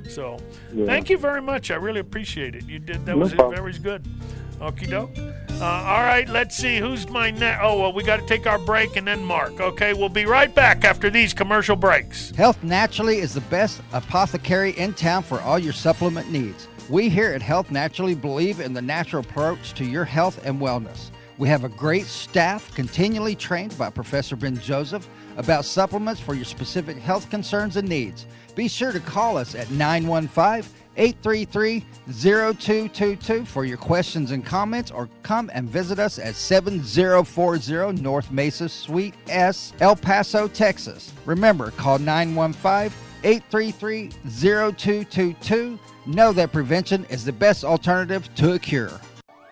[0.09, 0.39] So,
[0.74, 0.86] Yeah.
[0.86, 1.70] thank you very much.
[1.72, 2.65] I really appreciate it.
[2.65, 3.55] You did that No was problem.
[3.55, 4.03] very good.
[4.59, 5.11] Okie doke.
[5.61, 7.59] Uh, all right, let's see who's my next.
[7.63, 9.59] Oh well, we got to take our break and then Mark.
[9.61, 12.32] Okay, we'll be right back after these commercial breaks.
[12.32, 16.67] Health Naturally is the best apothecary in town for all your supplement needs.
[16.89, 21.11] We here at Health Naturally believe in the natural approach to your health and wellness.
[21.39, 26.43] We have a great staff continually trained by Professor Ben Joseph about supplements for your
[26.43, 28.25] specific health concerns and needs.
[28.55, 35.07] Be sure to call us at 915 833 0222 for your questions and comments or
[35.23, 41.13] come and visit us at 7040 North Mesa Suite S, El Paso, Texas.
[41.25, 42.91] Remember, call 915
[43.23, 45.79] 833 0222.
[46.05, 48.99] Know that prevention is the best alternative to a cure.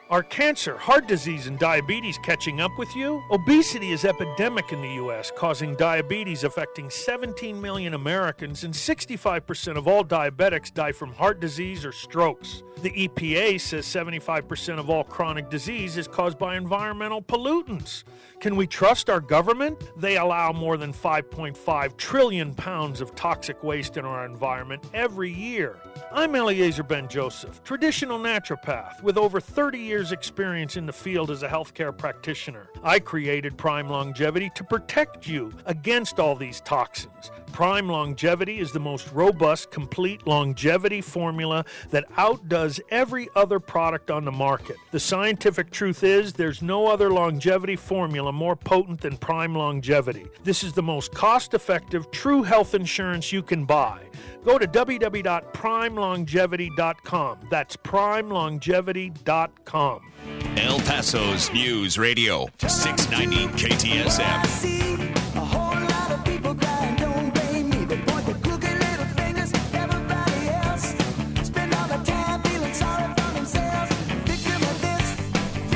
[0.10, 3.22] Are cancer, heart disease, and diabetes catching up with you?
[3.30, 9.86] Obesity is epidemic in the U.S., causing diabetes affecting 17 million Americans, and 65% of
[9.86, 12.64] all diabetics die from heart disease or strokes.
[12.84, 18.04] The EPA says 75% of all chronic disease is caused by environmental pollutants.
[18.40, 19.84] Can we trust our government?
[19.98, 25.80] They allow more than 5.5 trillion pounds of toxic waste in our environment every year.
[26.12, 31.44] I'm Eliezer Ben Joseph, traditional naturopath with over 30 years' experience in the field as
[31.44, 32.70] a healthcare practitioner.
[32.84, 37.32] I created Prime Longevity to protect you against all these toxins.
[37.58, 44.26] Prime Longevity is the most robust, complete longevity formula that outdoes every other product on
[44.26, 44.76] the market.
[44.92, 50.28] The scientific truth is there's no other longevity formula more potent than Prime Longevity.
[50.44, 54.04] This is the most cost effective, true health insurance you can buy.
[54.46, 57.40] Go to www.primelongevity.com.
[57.50, 60.14] That's primelongevity.com.
[60.58, 65.17] El Paso's News Radio, 690 KTSM.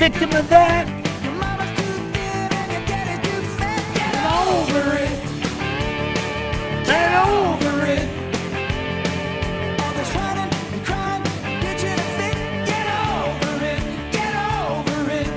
[0.02, 0.88] Victim of that.
[3.94, 5.14] Get over it.
[6.88, 8.10] Get over it.
[9.80, 11.24] All this running and crying,
[11.62, 12.36] bitching and fit.
[12.66, 13.82] Get over it.
[14.12, 14.34] Get
[14.66, 15.30] over it.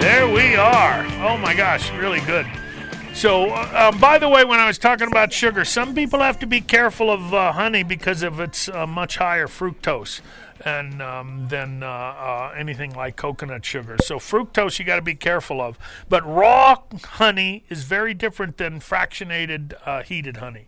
[0.00, 1.04] There we are.
[1.20, 2.46] Oh my gosh, really good.
[3.24, 6.38] So, uh, um, by the way, when I was talking about sugar, some people have
[6.40, 10.20] to be careful of uh, honey because of its uh, much higher fructose
[10.62, 13.96] and um, than uh, uh, anything like coconut sugar.
[14.04, 15.78] So, fructose you got to be careful of.
[16.06, 20.66] But raw honey is very different than fractionated uh, heated honey.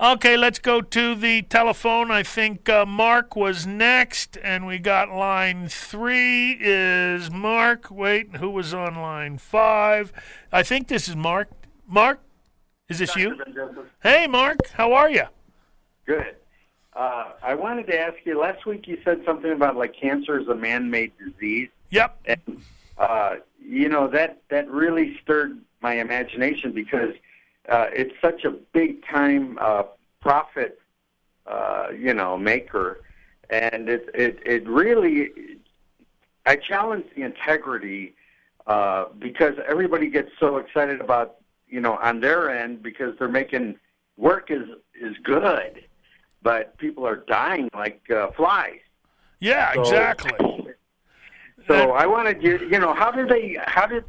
[0.00, 2.12] Okay, let's go to the telephone.
[2.12, 7.90] I think Mark was next, and we got line three is Mark.
[7.90, 10.12] Wait, who was on line five?
[10.52, 11.48] I think this is Mark.
[11.88, 12.20] Mark,
[12.90, 13.40] is this you?
[14.02, 15.24] Hey, Mark, how are you?
[16.04, 16.36] Good.
[16.92, 18.38] Uh, I wanted to ask you.
[18.38, 21.70] Last week you said something about like cancer is a man-made disease.
[21.90, 22.20] Yep.
[22.26, 22.62] And
[22.98, 27.14] uh, you know that that really stirred my imagination because
[27.70, 29.84] uh, it's such a big-time uh,
[30.20, 30.80] profit,
[31.46, 33.00] uh, you know, maker,
[33.48, 35.30] and it it it really.
[36.44, 38.14] I challenge the integrity
[38.66, 41.36] uh, because everybody gets so excited about
[41.68, 43.76] you know on their end because they're making
[44.16, 44.68] work is
[45.00, 45.84] is good,
[46.42, 48.80] but people are dying like uh, flies.
[49.40, 50.64] Yeah, So- exactly.
[51.66, 53.58] So I wanted you, you know, how did they?
[53.66, 54.04] How did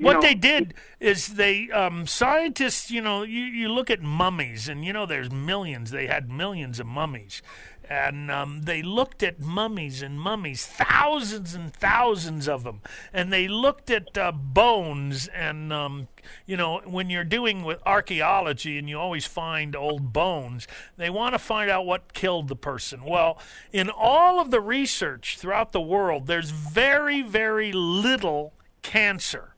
[0.00, 4.68] what know, they did is they um, scientists you know you, you look at mummies
[4.68, 7.42] and you know there's millions they had millions of mummies
[7.88, 12.80] and um, they looked at mummies and mummies thousands and thousands of them
[13.12, 16.08] and they looked at uh, bones and um,
[16.46, 20.66] you know when you're doing with archaeology and you always find old bones
[20.96, 23.04] they want to find out what killed the person.
[23.04, 23.38] Well
[23.72, 29.54] in all of the research throughout the world there's very very little cancer.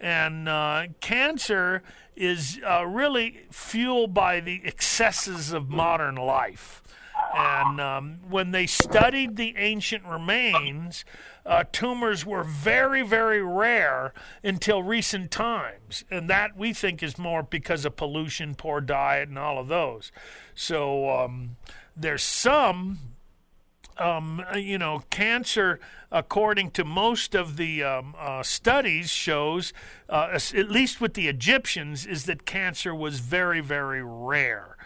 [0.00, 1.82] And uh, cancer
[2.14, 6.82] is uh, really fueled by the excesses of modern life.
[7.34, 11.04] And um, when they studied the ancient remains,
[11.44, 14.12] uh, tumors were very, very rare
[14.42, 16.04] until recent times.
[16.10, 20.10] And that we think is more because of pollution, poor diet, and all of those.
[20.54, 21.56] So um,
[21.96, 22.98] there's some
[23.98, 29.72] um, you know, cancer, according to most of the um, uh, studies, shows,
[30.08, 34.76] uh, at least with the Egyptians, is that cancer was very, very rare.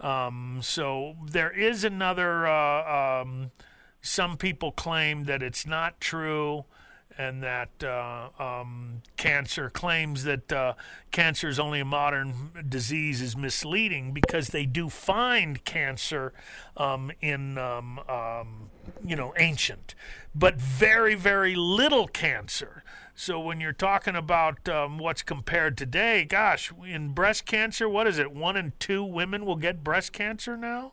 [0.00, 2.46] Um, so there is another.
[2.46, 3.50] Uh, um,
[4.00, 6.64] some people claim that it's not true,
[7.18, 10.74] and that uh, um, cancer claims that uh,
[11.10, 16.32] cancer is only a modern disease is misleading because they do find cancer
[16.76, 18.70] um, in um, um,
[19.04, 19.96] you know ancient,
[20.34, 22.84] but very very little cancer.
[23.18, 28.16] So when you're talking about um, what's compared today, gosh, in breast cancer, what is
[28.16, 28.30] it?
[28.30, 30.92] One in two women will get breast cancer now.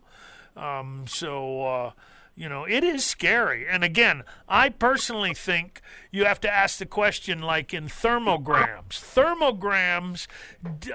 [0.57, 1.91] Um, so, uh,
[2.35, 3.67] you know, it is scary.
[3.67, 8.87] And again, I personally think you have to ask the question like in thermograms.
[8.89, 10.25] Thermograms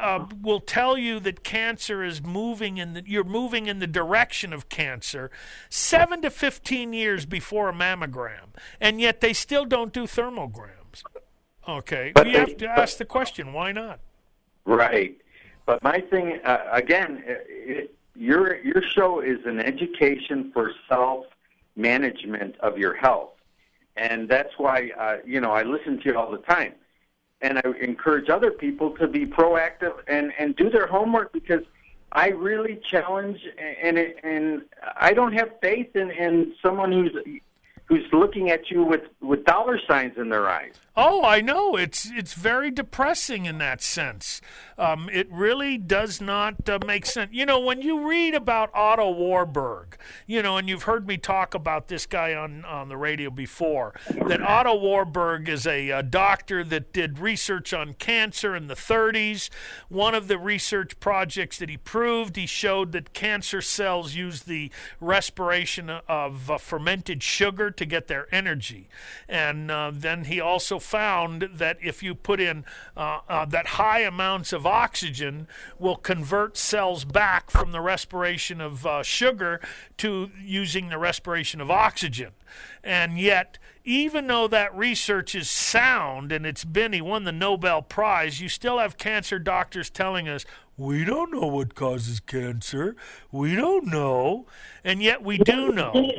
[0.00, 4.52] uh, will tell you that cancer is moving in the, you're moving in the direction
[4.52, 5.30] of cancer
[5.68, 8.48] 7 to 15 years before a mammogram.
[8.80, 10.79] And yet they still don't do thermograms.
[11.68, 12.12] Okay.
[12.14, 14.00] But you they- have to ask the question, why not?
[14.64, 15.16] Right.
[15.66, 21.26] But my thing uh, again, uh, it, your your show is an education for self
[21.76, 23.30] management of your health,
[23.96, 26.72] and that's why uh, you know I listen to you all the time.
[27.42, 31.62] and I encourage other people to be proactive and and do their homework because
[32.12, 33.38] I really challenge
[33.82, 34.62] and and
[34.96, 37.14] I don't have faith in in someone who's
[37.90, 40.74] who's looking at you with with dollar signs in their eyes.
[40.96, 41.76] Oh, I know.
[41.76, 44.40] It's it's very depressing in that sense.
[44.76, 47.30] Um, it really does not uh, make sense.
[47.32, 51.54] You know, when you read about Otto Warburg, you know, and you've heard me talk
[51.54, 53.94] about this guy on on the radio before,
[54.26, 59.48] that Otto Warburg is a, uh doctor that did research on cancer in the 30s.
[59.88, 64.72] One of the research projects that he proved, he showed that cancer cells use the
[65.00, 68.88] respiration of uh, fermented sugar to get their energy,
[69.28, 72.64] and uh, then he also found that if you put in
[72.96, 75.46] uh, uh, that high amounts of oxygen
[75.78, 79.60] will convert cells back from the respiration of uh, sugar
[79.98, 82.30] to using the respiration of oxygen.
[82.82, 87.82] And yet, even though that research is sound and it's been, he won the Nobel
[87.82, 90.44] Prize, you still have cancer doctors telling us,
[90.76, 92.96] we don't know what causes cancer.
[93.30, 94.46] We don't know.
[94.82, 96.12] And yet we do know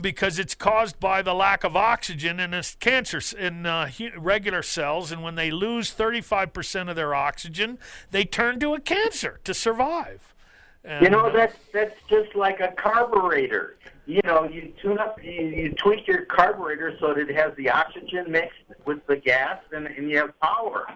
[0.00, 5.12] because it's caused by the lack of oxygen in this cancer in uh, regular cells.
[5.12, 7.78] And when they lose 35% of their oxygen,
[8.10, 10.34] they turn to a cancer to survive.
[10.84, 13.76] And, You know uh, that's that's just like a carburetor.
[14.06, 17.70] You know, you tune up, you, you tweak your carburetor so that it has the
[17.70, 20.86] oxygen mixed with the gas, and, and you have power.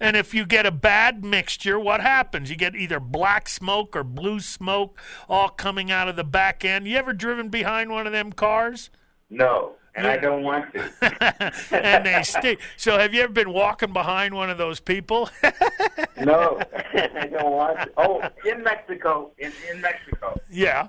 [0.00, 2.48] And if you get a bad mixture, what happens?
[2.48, 4.98] You get either black smoke or blue smoke
[5.28, 6.88] all coming out of the back end.
[6.88, 8.88] You ever driven behind one of them cars?
[9.28, 11.52] No, and I don't want to.
[11.70, 12.56] and they stay.
[12.76, 15.28] So have you ever been walking behind one of those people?
[16.20, 16.60] No,
[16.94, 17.90] I don't want to.
[17.96, 20.38] Oh, in Mexico, in in Mexico.
[20.50, 20.88] Yeah.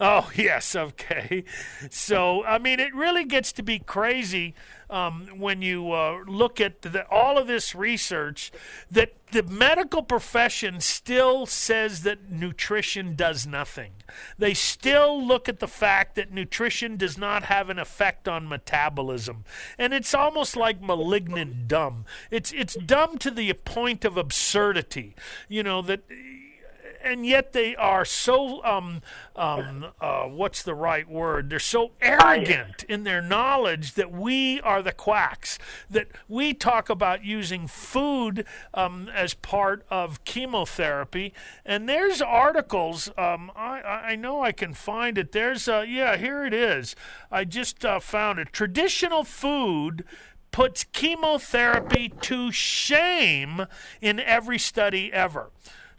[0.00, 0.74] Oh, yes.
[0.74, 1.44] Okay.
[1.90, 4.54] So, I mean, it really gets to be crazy
[4.92, 8.52] um, when you uh, look at the, all of this research
[8.90, 13.92] that the medical profession still says that nutrition does nothing.
[14.36, 19.44] They still look at the fact that nutrition does not have an effect on metabolism.
[19.78, 22.04] And it's almost like malignant dumb.
[22.30, 25.16] It's, it's dumb to the point of absurdity.
[25.48, 26.02] You know, that
[27.02, 29.02] and yet they are so um,
[29.36, 31.50] um, uh, what's the right word?
[31.50, 35.58] They're so arrogant in their knowledge that we are the quacks.
[35.90, 38.44] That we talk about using food
[38.74, 41.32] um, as part of chemotherapy,
[41.64, 43.08] and there's articles.
[43.18, 45.32] Um, I, I know I can find it.
[45.32, 46.94] There's uh, yeah, here it is.
[47.30, 48.52] I just uh, found it.
[48.52, 50.04] Traditional food
[50.52, 53.66] puts chemotherapy to shame
[54.00, 55.50] in every study ever.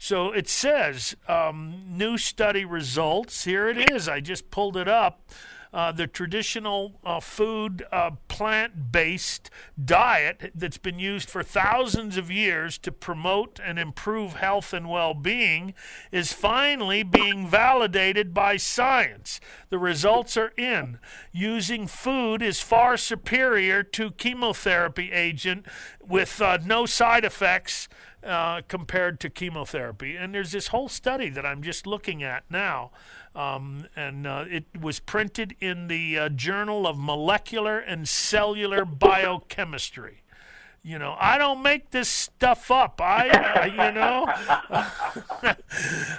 [0.04, 3.44] So it says, um, new study results.
[3.44, 4.06] Here it is.
[4.06, 5.30] I just pulled it up.
[5.74, 9.50] Uh, the traditional uh, food, uh, plant based
[9.84, 15.14] diet that's been used for thousands of years to promote and improve health and well
[15.14, 15.74] being
[16.12, 19.40] is finally being validated by science.
[19.68, 21.00] The results are in.
[21.32, 25.66] Using food is far superior to chemotherapy agent
[26.00, 27.88] with uh, no side effects
[28.22, 30.16] uh, compared to chemotherapy.
[30.16, 32.92] And there's this whole study that I'm just looking at now.
[33.34, 40.22] Um, and uh, it was printed in the uh, Journal of Molecular and Cellular Biochemistry.
[40.86, 43.00] You know, I don't make this stuff up.
[43.00, 44.26] I, you know,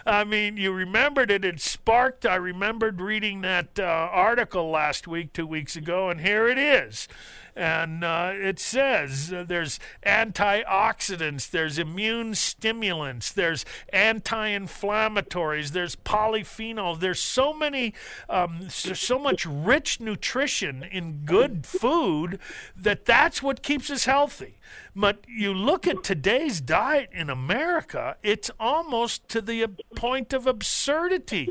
[0.08, 1.46] I mean, you remembered it.
[1.46, 2.26] It sparked.
[2.26, 7.08] I remembered reading that uh, article last week, two weeks ago, and here it is.
[7.56, 17.00] And uh, it says uh, there's antioxidants, there's immune stimulants, there's anti-inflammatories, there's polyphenols.
[17.00, 17.94] There's so many,
[18.30, 22.40] um, there's so much rich nutrition in good food
[22.76, 24.56] that that's what keeps us healthy.
[24.96, 31.50] But you look at today's diet in America, it's almost to the point of absurdity.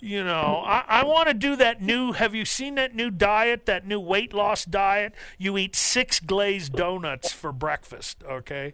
[0.00, 2.12] You know, I, I want to do that new.
[2.12, 5.14] Have you seen that new diet, that new weight loss diet?
[5.36, 8.72] You eat six glazed donuts for breakfast, okay?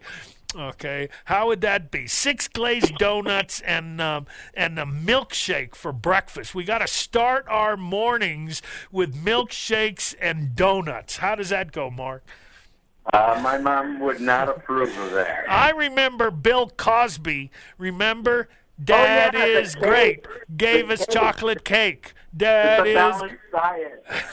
[0.55, 2.05] Okay, how would that be?
[2.05, 6.53] Six glazed donuts and um, and a milkshake for breakfast.
[6.53, 8.61] We got to start our mornings
[8.91, 11.17] with milkshakes and donuts.
[11.17, 12.23] How does that go, Mark?
[13.11, 15.43] Uh, my mom would not approve of that.
[15.49, 17.51] I remember Bill Cosby.
[17.77, 18.47] Remember,
[18.83, 20.25] Dad Oh, yeah, is great.
[20.55, 21.09] Gave The us cake.
[21.09, 22.13] chocolate cake.
[22.35, 23.21] Dad is.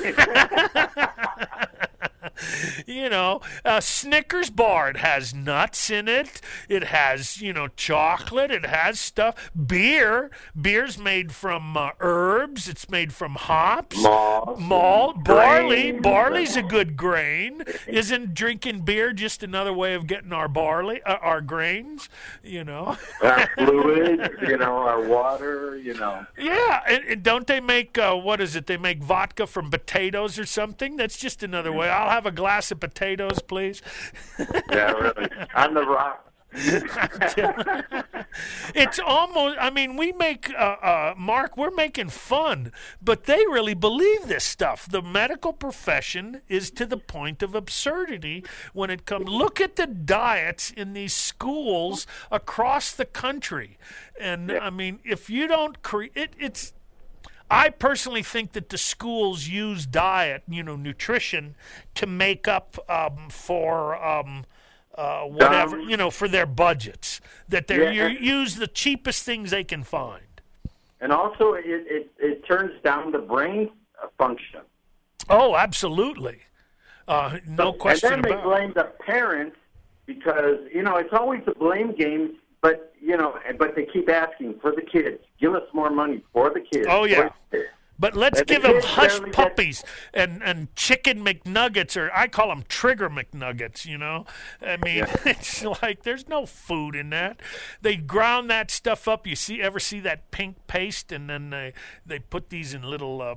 [2.87, 4.91] you know, a Snickers bar.
[4.91, 6.41] It has nuts in it.
[6.69, 8.51] It has, you know, chocolate.
[8.51, 9.51] It has stuff.
[9.67, 10.31] Beer.
[10.61, 12.50] Beer's made from uh, herbs.
[12.69, 14.03] It's made from hops.
[14.03, 14.59] Malt.
[14.59, 15.25] Malt.
[15.25, 15.91] Barley.
[15.91, 16.03] grain.
[16.03, 17.63] Barley's a good grain.
[17.87, 22.09] Isn't drinking beer just another way of getting our barley, uh, our grains?
[22.43, 22.97] You know.
[23.23, 26.27] Our fluid, you know, our water, you know.
[26.39, 28.67] Yeah, and, and don't they make uh, what is it?
[28.67, 30.97] They make vodka from potatoes or something.
[30.97, 31.89] That's just another way.
[31.89, 33.83] I'll have a glass of potatoes, please.
[34.71, 35.29] Yeah, really.
[35.55, 36.30] On the rock.
[38.75, 39.57] it's almost.
[39.61, 41.57] I mean, we make uh, uh, Mark.
[41.57, 44.89] We're making fun, but they really believe this stuff.
[44.91, 49.29] The medical profession is to the point of absurdity when it comes.
[49.29, 53.79] Look at the diets in these schools across the country,
[54.19, 56.73] and I mean, if you don't create, it, it's.
[57.53, 61.57] I personally think that the schools use diet, you know, nutrition,
[61.97, 64.45] to make up um, for um,
[64.95, 67.21] uh, whatever, you know, for their budgets.
[67.49, 68.09] That they Yeah.
[68.09, 70.23] you use the cheapest things they can find.
[71.01, 73.71] And also, it, it, it turns down the brain
[74.19, 74.61] function.
[75.29, 76.41] Oh, absolutely,
[77.09, 78.43] uh, no question and then about.
[78.43, 79.57] they blame the parents
[80.07, 82.37] because you know it's always a blame game.
[82.63, 85.23] But you know, but they keep asking for the kids.
[85.41, 86.87] Give us more money for the kids.
[86.91, 87.31] Oh, yeah.
[88.01, 88.17] For the kids.
[88.17, 89.85] But let's give them hush barely get- puppies
[90.15, 94.27] and, and chicken McNuggets, or I call them trigger McNuggets, you know?
[94.61, 97.41] I mean, it's like there's no food in that.
[97.83, 99.27] They ground that stuff up.
[99.27, 101.13] You see, ever see that pink paste?
[101.13, 101.73] And then they,
[102.07, 103.35] they put these in little uh,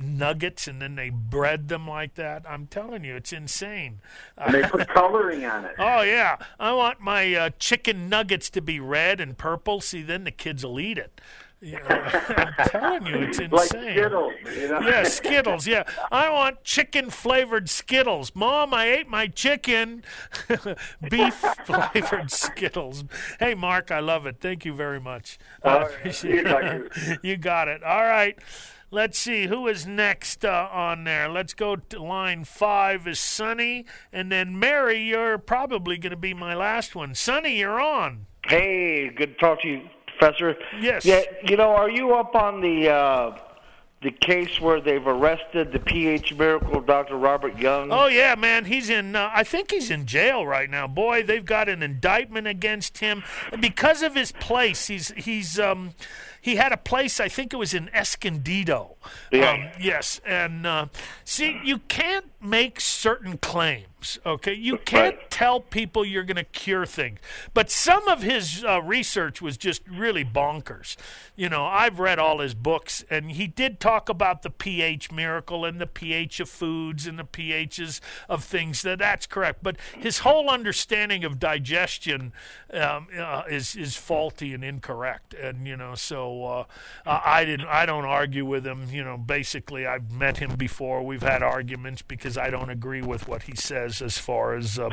[0.00, 2.44] nuggets and then they bread them like that.
[2.48, 4.00] I'm telling you, it's insane.
[4.36, 5.74] And they put coloring on it.
[5.78, 9.80] Oh yeah, I want my uh, chicken nuggets to be red and purple.
[9.80, 11.20] See, then the kids will eat it.
[11.60, 13.50] You know, I'm telling you, it's insane.
[13.50, 14.80] Like Skittles, you know?
[14.80, 15.66] Yeah, Skittles.
[15.66, 18.32] Yeah, I want chicken flavored Skittles.
[18.34, 20.04] Mom, I ate my chicken.
[21.10, 21.34] Beef
[21.64, 23.04] flavored Skittles.
[23.40, 24.36] Hey, Mark, I love it.
[24.40, 25.38] Thank you very much.
[25.64, 27.18] I appreciate You it.
[27.22, 27.82] you got it.
[27.82, 28.38] All right.
[28.90, 31.28] Let's see who is next uh, on there.
[31.28, 35.02] Let's go to line five is Sunny, and then Mary.
[35.02, 37.14] You're probably going to be my last one.
[37.14, 38.24] Sunny, you're on.
[38.46, 39.82] Hey, good to talk to you,
[40.18, 40.56] Professor.
[40.80, 41.04] Yes.
[41.04, 43.38] Yeah, you know, are you up on the uh,
[44.02, 47.16] the case where they've arrested the PH miracle, Dr.
[47.16, 47.90] Robert Young?
[47.90, 49.16] Oh yeah, man, he's in.
[49.16, 50.86] Uh, I think he's in jail right now.
[50.86, 53.22] Boy, they've got an indictment against him
[53.60, 54.86] because of his place.
[54.86, 55.94] He's he's um,
[56.40, 57.20] he had a place.
[57.20, 58.96] I think it was in Escondido.
[59.32, 59.50] Yeah.
[59.50, 60.86] Um, yes, and uh,
[61.24, 64.18] see, you can't make certain claims.
[64.24, 67.18] Okay, you can't tell people you're going to cure things.
[67.52, 70.96] But some of his uh, research was just really bonkers.
[71.34, 75.64] You know, I've read all his books, and he did talk about the pH miracle
[75.64, 78.82] and the pH of foods and the pHs of things.
[78.82, 79.62] That that's correct.
[79.62, 82.32] But his whole understanding of digestion
[82.72, 85.34] um, uh, is is faulty and incorrect.
[85.34, 86.64] And you know, so uh,
[87.04, 87.66] uh, I didn't.
[87.66, 88.86] I don't argue with him.
[88.98, 91.06] You know, basically, I've met him before.
[91.06, 94.90] We've had arguments because I don't agree with what he says as far as um,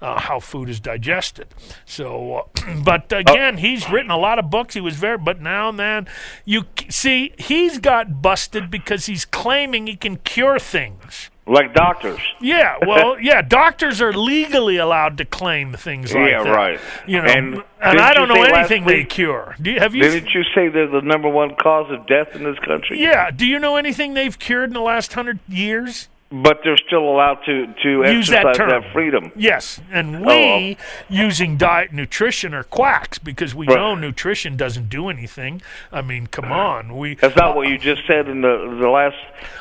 [0.00, 1.48] uh, how food is digested.
[1.84, 4.72] So, uh, but again, he's written a lot of books.
[4.72, 6.08] He was very, but now, and then,
[6.46, 11.28] you see, he's got busted because he's claiming he can cure things.
[11.46, 12.20] Like doctors.
[12.40, 16.54] Yeah, well, yeah, doctors are legally allowed to claim things like Yeah, that.
[16.54, 16.80] right.
[17.06, 19.56] You know, And and, I don't know anything they week- cure.
[19.60, 20.02] Do you, have you?
[20.02, 23.00] Didn't you say they're the number one cause of death in this country?
[23.02, 23.30] yeah.
[23.32, 26.08] Do you know anything they've cured in the last hundred years?
[26.32, 28.92] But they're still allowed to, to Use that exercise term.
[28.92, 29.32] freedom.
[29.36, 30.78] Yes, and Oh, we
[31.10, 33.76] using diet nutrition are quacks because we Right.
[33.76, 35.60] know nutrition doesn't do anything.
[35.92, 36.54] I mean, come uh-huh.
[36.54, 37.16] on, we.
[37.16, 39.16] That's not what uh, you just said in the the last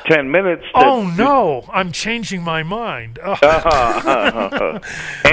[0.05, 0.63] ten minutes.
[0.73, 3.19] that- Oh no, I'm changing my mind.
[3.23, 3.35] Oh.
[3.41, 4.79] Uh-huh.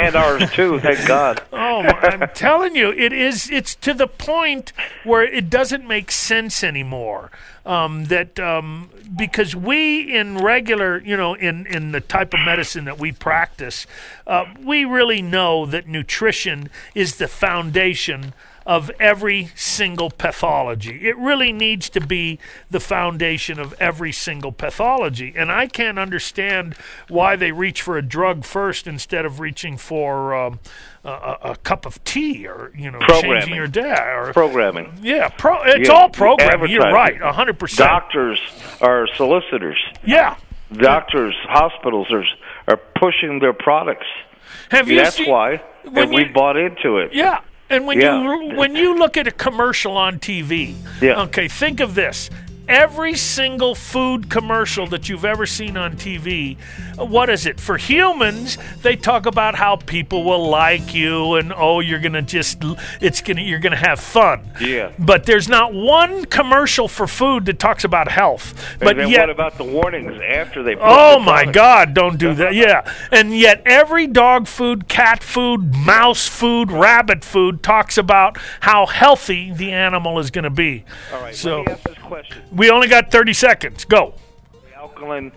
[0.01, 0.81] and ours too.
[0.81, 1.43] Thank God.
[1.53, 3.51] Oh, I'm telling you, it is.
[3.51, 4.73] It's to the point
[5.05, 7.31] where it doesn't make sense anymore.
[7.69, 12.87] Um, that um, because we in regular, you know, in in the type of medicine
[12.87, 13.87] that we practice,
[14.27, 18.33] uh, we really know that nutrition is the foundation
[18.69, 21.09] of every single pathology.
[21.09, 22.39] It really needs to be
[22.71, 25.33] the foundation of every single pathology.
[25.35, 26.75] And I can't understand
[27.09, 30.59] why they reach for a drug first instead of reaching for um,
[31.05, 33.55] a, a, cup of tea or, you know, changing Programming.
[33.55, 33.95] your day.
[34.17, 34.93] Or, Programming.
[35.01, 36.71] yeah, pro, it's Yeah, all programming.
[36.71, 37.77] You're right, 100%.
[37.77, 38.41] Doctors
[38.81, 39.79] are solicitors.
[40.05, 40.37] Yeah.
[40.73, 42.25] Doctors, hospitals are
[42.67, 44.07] are pushing their products.
[44.71, 45.63] Have you That's seen- why,
[45.95, 47.15] and we bought into it.
[47.15, 47.41] Yeah.
[47.71, 48.21] And when Yeah.
[48.23, 51.23] you when you look at a commercial on TV, Yeah.
[51.23, 52.29] okay, think of this.
[52.69, 56.57] Every single food commercial that you've ever seen on TV,
[56.99, 57.59] uh, what is it?
[57.61, 62.63] For humans, they talk about how people will like you and oh, you're gonna just
[63.01, 64.51] it's gonna you're gonna have fun.
[64.61, 64.93] Yeah.
[64.99, 68.77] But there's not one commercial for food that talks about health.
[68.79, 70.75] But and then yet, what about the warnings after they?
[70.75, 71.55] Put Oh the my product?
[71.55, 71.95] God!
[71.95, 72.55] Don't do that.
[72.55, 78.87] Yeah, and yet every dog food, cat food, mouse food, rabbit food talks about how
[78.87, 80.85] healthy the animal is going to be.
[81.13, 81.35] All right.
[81.35, 81.65] So
[82.11, 83.85] let me ask this question: we only got thirty seconds.
[83.85, 84.15] Go.
[84.53, 85.33] The alkaline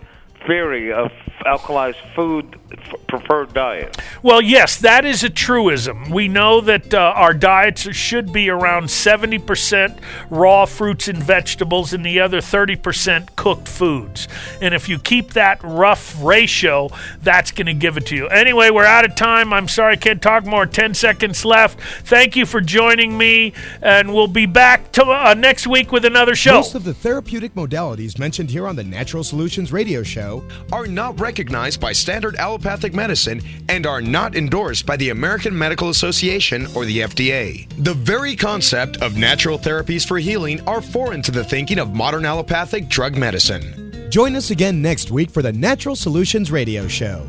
[0.46, 1.10] theory of
[1.46, 3.96] alkalized food f- preferred diet.
[4.22, 6.10] Well, yes, that is a truism.
[6.10, 9.98] We know that uh, our diets should be around 70%
[10.30, 14.28] raw fruits and vegetables and the other 30% cooked foods.
[14.60, 16.88] And if you keep that rough ratio,
[17.22, 18.28] that's going to give it to you.
[18.28, 19.52] Anyway, we're out of time.
[19.52, 20.66] I'm sorry I can't talk more.
[20.66, 21.80] 10 seconds left.
[22.04, 26.34] Thank you for joining me, and we'll be back to, uh, next week with another
[26.34, 26.54] show.
[26.54, 30.31] Most of the therapeutic modalities mentioned here on the Natural Solutions Radio Show
[30.72, 35.88] are not recognized by standard allopathic medicine and are not endorsed by the American Medical
[35.88, 37.68] Association or the FDA.
[37.84, 42.24] The very concept of natural therapies for healing are foreign to the thinking of modern
[42.24, 44.08] allopathic drug medicine.
[44.10, 47.26] Join us again next week for the Natural Solutions Radio Show.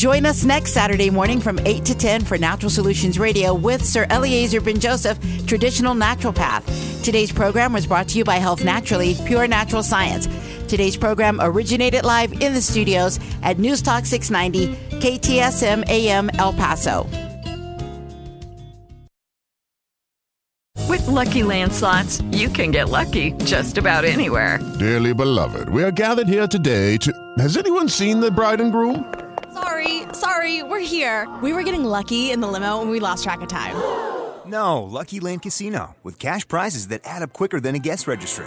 [0.00, 4.06] Join us next Saturday morning from 8 to 10 for Natural Solutions Radio with Sir
[4.08, 6.64] Eliezer Ben Joseph, traditional naturopath.
[7.04, 10.26] Today's program was brought to you by Health Naturally, pure natural science.
[10.70, 17.08] Today's program originated live in the studios at News Talk 690, KTSM AM El Paso.
[20.88, 24.60] With Lucky Land slots, you can get lucky just about anywhere.
[24.78, 27.12] Dearly beloved, we are gathered here today to.
[27.38, 29.12] Has anyone seen the bride and groom?
[29.52, 31.28] Sorry, sorry, we're here.
[31.42, 33.74] We were getting lucky in the limo and we lost track of time.
[34.46, 38.46] No, Lucky Land Casino, with cash prizes that add up quicker than a guest registry.